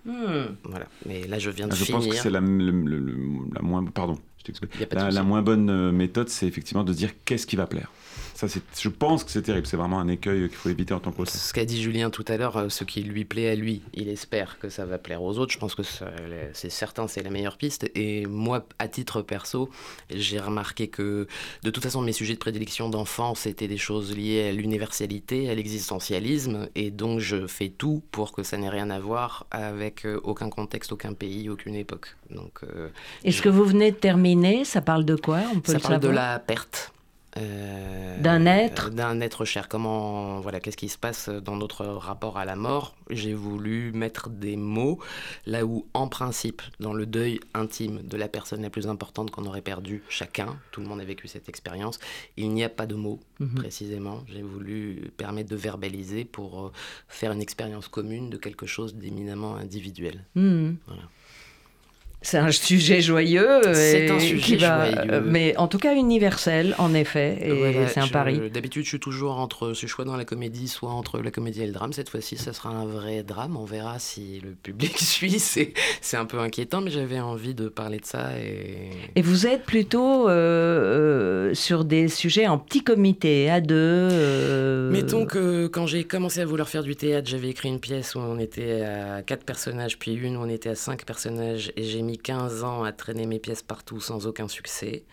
[0.04, 0.54] Hmm.
[0.64, 0.86] Voilà.
[1.04, 2.00] Mais là, je viens de Ah, je finir.
[2.00, 3.18] pense que c'est la, le- le- le-
[3.54, 4.16] la moins pardon.
[4.38, 4.72] Je t'explique.
[4.92, 7.90] La, la moins bonne euh, méthode, c'est effectivement de dire qu'est-ce qui va plaire.
[8.36, 9.66] Ça, c'est, je pense que c'est terrible.
[9.66, 11.34] C'est vraiment un écueil qu'il faut éviter en tant qu'auteur.
[11.34, 14.08] Ce qu'a dit Julien tout à l'heure, euh, ce qui lui plaît à lui, il
[14.08, 15.52] espère que ça va plaire aux autres.
[15.52, 15.82] Je pense que
[16.52, 17.90] c'est certain, c'est la meilleure piste.
[17.94, 19.70] Et moi, à titre perso,
[20.10, 21.26] j'ai remarqué que
[21.62, 25.54] de toute façon, mes sujets de prédilection d'enfance c'était des choses liées à l'universalité, à
[25.54, 26.68] l'existentialisme.
[26.74, 30.50] Et donc, je fais tout pour que ça n'ait rien à voir avec euh, aucun
[30.50, 32.16] contexte, aucun pays, aucune époque.
[32.30, 32.88] Donc, euh,
[33.24, 35.40] Et ce que vous venez de terminer, ça parle de quoi?
[35.54, 36.92] On peut ça le parle de la perte.
[37.36, 39.68] Euh, d'un être D'un être cher.
[39.68, 42.94] Comment, voilà, qu'est-ce qui se passe dans notre rapport à la mort?
[43.10, 44.98] J'ai voulu mettre des mots
[45.46, 49.44] là où, en principe, dans le deuil intime de la personne la plus importante qu'on
[49.46, 51.98] aurait perdue, chacun, tout le monde a vécu cette expérience,
[52.36, 53.54] il n'y a pas de mots mhm.
[53.54, 54.24] précisément.
[54.28, 56.72] J'ai voulu permettre de verbaliser pour euh,
[57.08, 60.24] faire une expérience commune de quelque chose d'éminemment individuel.
[60.34, 60.76] Mhm.
[60.86, 61.02] Voilà.
[62.26, 63.60] C'est un sujet joyeux.
[63.72, 64.94] C'est un sujet joyeux.
[65.12, 67.38] Euh, mais en tout cas universel, en effet.
[67.40, 68.50] Et c'est un pari.
[68.50, 71.66] D'habitude, je suis toujours entre ce choix dans la comédie, soit entre la comédie et
[71.66, 71.92] le drame.
[71.92, 73.56] Cette fois-ci, ça sera un vrai drame.
[73.56, 75.38] On verra si le public suit.
[75.38, 78.36] C'est un peu inquiétant, mais j'avais envie de parler de ça.
[78.40, 84.90] Et, et vous êtes plutôt euh, euh, sur des sujets en petit comité, à deux
[84.90, 88.18] Mettons que quand j'ai commencé à vouloir faire du théâtre, j'avais écrit une pièce où
[88.18, 92.02] on était à quatre personnages, puis une où on était à cinq personnages, et j'ai
[92.02, 95.04] mis 15 ans à traîner mes pièces partout sans aucun succès,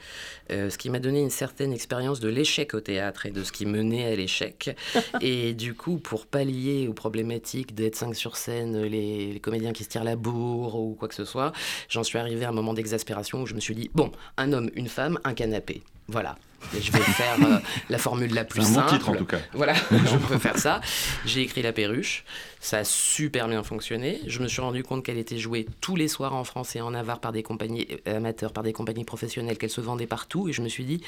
[0.51, 3.51] euh, ce qui m'a donné une certaine expérience de l'échec au théâtre et de ce
[3.51, 4.75] qui menait à l'échec.
[5.21, 9.89] et du coup, pour pallier aux problématiques d'être 5 sur scène, les, comédiens qui se
[9.89, 11.51] tirent la bourre ou quoi que ce soit,
[11.89, 14.69] j'en suis arrivé à un moment d'exaspération où je me suis dit, bon, un homme,
[14.75, 15.83] une femme, un canapé.
[16.07, 16.35] Voilà.
[16.75, 18.89] Et je vais faire euh, la formule la plus simple.
[18.89, 19.39] titre en tout cas.
[19.53, 20.81] Voilà, je peux faire ça.
[21.25, 22.23] J'ai écrit La Perruche.
[22.59, 24.21] Ça a super bien fonctionné.
[24.27, 26.91] Je me suis rendu compte qu'elle était jouée tous les soirs en France et en
[26.91, 30.47] Navarre par des compagnies euh, amateurs, par des compagnies professionnelles, qu'elle se vendait partout.
[30.47, 31.01] Et je me suis dit,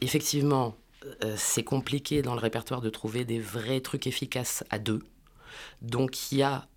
[0.00, 0.76] effectivement,
[1.24, 5.02] euh, c'est compliqué dans le répertoire de trouver des vrais trucs efficaces à deux.
[5.82, 6.68] Donc il y a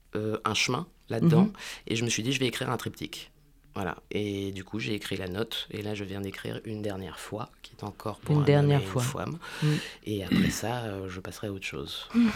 [0.43, 1.43] un chemin là-dedans.
[1.43, 1.53] Mhm.
[1.87, 3.31] Et je me suis dit, je vais écrire un triptyque.
[3.75, 3.97] Voilà.
[4.11, 5.67] Et du coup, j'ai écrit la note.
[5.71, 9.25] Et là, je viens d'écrire une dernière fois, qui est encore pour une dernière fois.
[9.61, 9.67] Mm.
[10.05, 12.07] Et après ça, euh, je passerai à autre chose.
[12.13, 12.27] Mm.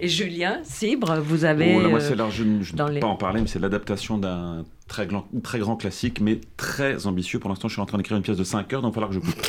[0.00, 1.76] Et Julien Cibre, vous avez.
[1.76, 5.26] Oh, moi, c'est je, ne peux pas en parler, mais c'est l'adaptation d'un très grand,
[5.42, 7.38] très grand classique, mais très ambitieux.
[7.38, 9.06] Pour l'instant, je suis en train d'écrire une pièce de 5 heures, donc il va
[9.06, 9.46] falloir que je coupe.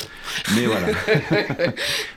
[0.54, 0.86] mais voilà.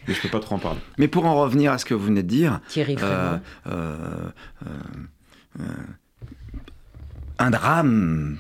[0.08, 0.80] mais je peux pas trop en parler.
[0.98, 2.60] Mais pour en revenir à ce que vous venez de dire.
[2.70, 3.38] Thierry euh,
[3.68, 3.96] euh,
[5.60, 5.64] euh,
[7.38, 8.38] un drame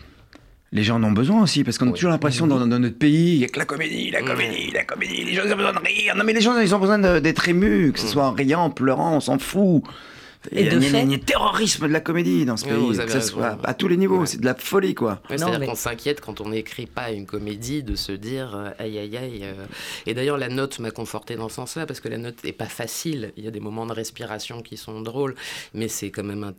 [0.72, 3.39] les gens en ont besoin aussi, parce qu'on a toujours l'impression dans, notre pays, il
[3.39, 6.15] n'y a que la comédie, la comédie, la comédie, les gens ont besoin de rire.
[6.15, 8.09] Non mais les gens, ils ont besoin d'être émus, que ce mm.
[8.09, 9.84] soit en riant, en pleurant, on s'en fout.
[10.52, 12.98] Et il y, a terrorisme de la comédie dans ce pays,
[13.64, 15.22] à tous les niveaux, c'est de la folie quoi.
[15.28, 19.18] C'est-à-dire qu'on s'inquiète quand on n'écrit pas une comédie de se dire euh, aïe aïe
[19.18, 19.42] aïe.
[19.44, 19.66] Euh.
[20.06, 22.68] Et d'ailleurs la note m'a conforté dans ce sens-là parce que la note n'est pas
[22.68, 23.34] facile.
[23.36, 25.36] Il y a des moments de respiration qui sont drôles,
[25.74, 26.54] mais c'est quand même un,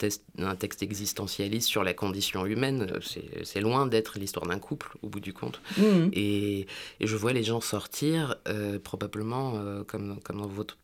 [0.45, 2.87] un texte existentialiste sur la condition humaine.
[3.45, 5.63] C'est loin d'être l'histoire d'un couple au bout du compte.
[5.79, 6.11] Mmh.
[6.13, 6.67] Et,
[7.01, 9.55] je vois les gens sortir euh, probablement
[9.87, 10.77] comme, comme dans votre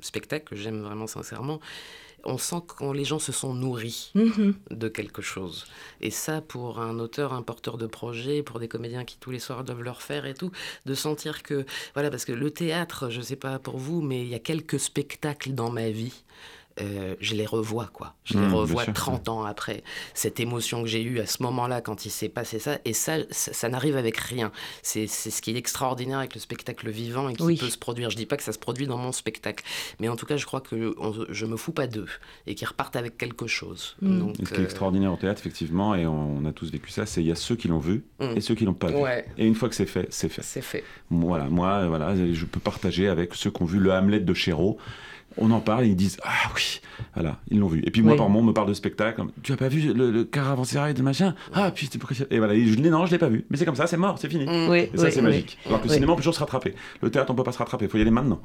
[0.00, 1.60] spectacle que j'aime vraiment sincèrement
[2.24, 4.54] on sent que les gens se sont nourris mhm.
[4.70, 5.66] de quelque chose.
[6.00, 9.38] Et ça, pour un auteur, un porteur de projet, pour des comédiens qui tous les
[9.38, 10.50] soirs doivent le faire et tout,
[10.84, 11.64] de sentir que,
[11.94, 14.38] voilà, parce que le théâtre, je ne sais pas pour vous, mais il y a
[14.38, 16.24] quelques spectacles dans ma vie
[16.80, 18.14] euh, je les revois, quoi.
[18.24, 19.82] Je les mmh, revois 30 ans après.
[20.14, 23.16] Cette émotion que j'ai eue à ce moment-là, quand il s'est passé ça, et ça,
[23.30, 24.52] ça, n'arrive avec rien.
[24.82, 28.10] C'est ce qui est extraordinaire avec le spectacle vivant et qui peut se produire.
[28.10, 29.64] Je dis pas que ça se produit dans mon spectacle,
[30.00, 30.94] mais en tout cas, je crois que
[31.28, 32.08] je me fous pas d'eux
[32.46, 33.96] et qu'ils repartent avec quelque chose.
[34.02, 34.18] Mmh.
[34.18, 37.06] Donc, ce qui est euh, extraordinaire au théâtre, effectivement, et on, a tous vécu ça,
[37.06, 38.36] c'est il y a ceux qui l'ont vu mmh.
[38.36, 38.96] et ceux qui l'ont pas vu.
[39.36, 40.42] Et une fois que c'est fait, c'est fait.
[40.42, 40.84] C'est fait.
[41.10, 44.78] Voilà, moi, voilà, je peux partager avec ceux qui ont vu le Hamlet de Chéreau
[45.36, 46.80] on en parle et ils disent Ah oui,
[47.14, 47.82] voilà, ils l'ont vu.
[47.84, 49.22] Et puis moi, par moment, on me parle de spectacle.
[49.42, 51.34] Tu as pas vu le, le caravansérail de machin?
[51.52, 51.98] Ah, puis c'était
[52.30, 53.44] Et voilà, je dis Non, je l'ai pas vu.
[53.50, 54.46] Mais c'est comme ça, c'est mort, c'est fini.
[54.46, 54.74] Mm.
[54.74, 55.58] et ça, c'est magique.
[55.66, 56.74] Alors que le cinéma, on peut toujours se rattraper.
[57.02, 57.84] Le théâtre, on peut pas se rattraper.
[57.86, 58.40] Il faut y aller maintenant.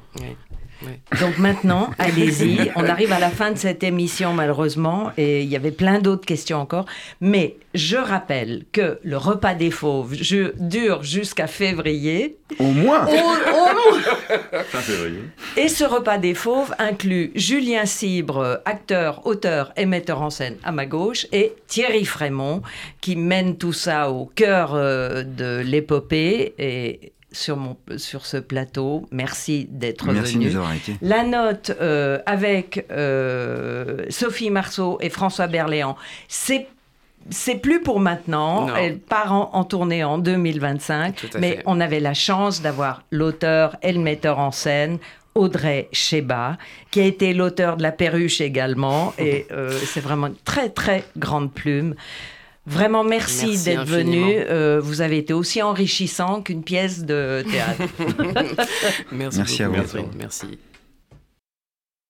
[1.20, 2.70] Donc maintenant, allez-y.
[2.76, 6.26] On arrive à la fin de cette émission, malheureusement, et il y avait plein d'autres
[6.26, 6.86] questions encore.
[7.20, 10.14] Mais je rappelle que le repas des fauves
[10.58, 12.36] dure jusqu'à février.
[12.58, 13.06] Au moins.
[13.06, 13.08] Au,
[14.64, 15.22] fin février.
[15.56, 20.70] Et ce repas des fauves inclut Julien Cibre, acteur, auteur et metteur en scène à
[20.70, 22.62] ma gauche, et Thierry Frémont,
[23.00, 26.54] qui mène tout ça au cœur euh, de l'épopée.
[26.58, 29.06] Et sur, mon, sur ce plateau.
[29.10, 30.16] Merci d'être venu.
[30.20, 30.96] Merci de nous avoir été.
[31.02, 35.96] La note euh, avec euh, Sophie Marceau et François Berléand,
[36.28, 36.68] c'est
[37.30, 38.74] c'est plus pour maintenant.
[38.76, 41.38] Elle part en, tournée en 2025.
[41.38, 44.98] Mais on avait la chance d'avoir l'auteur et le metteur en scène.
[45.34, 46.58] Audrey Sheba,
[46.90, 51.02] qui a été l'auteur de La Perruche également, et euh, c'est vraiment une très très
[51.16, 51.96] grande plume.
[52.66, 54.36] Vraiment, merci, d'être venu.
[54.38, 57.82] Euh, vous avez été aussi enrichissant qu'une pièce de théâtre.
[59.12, 60.08] merci, merci à vous.
[60.16, 60.58] Merci.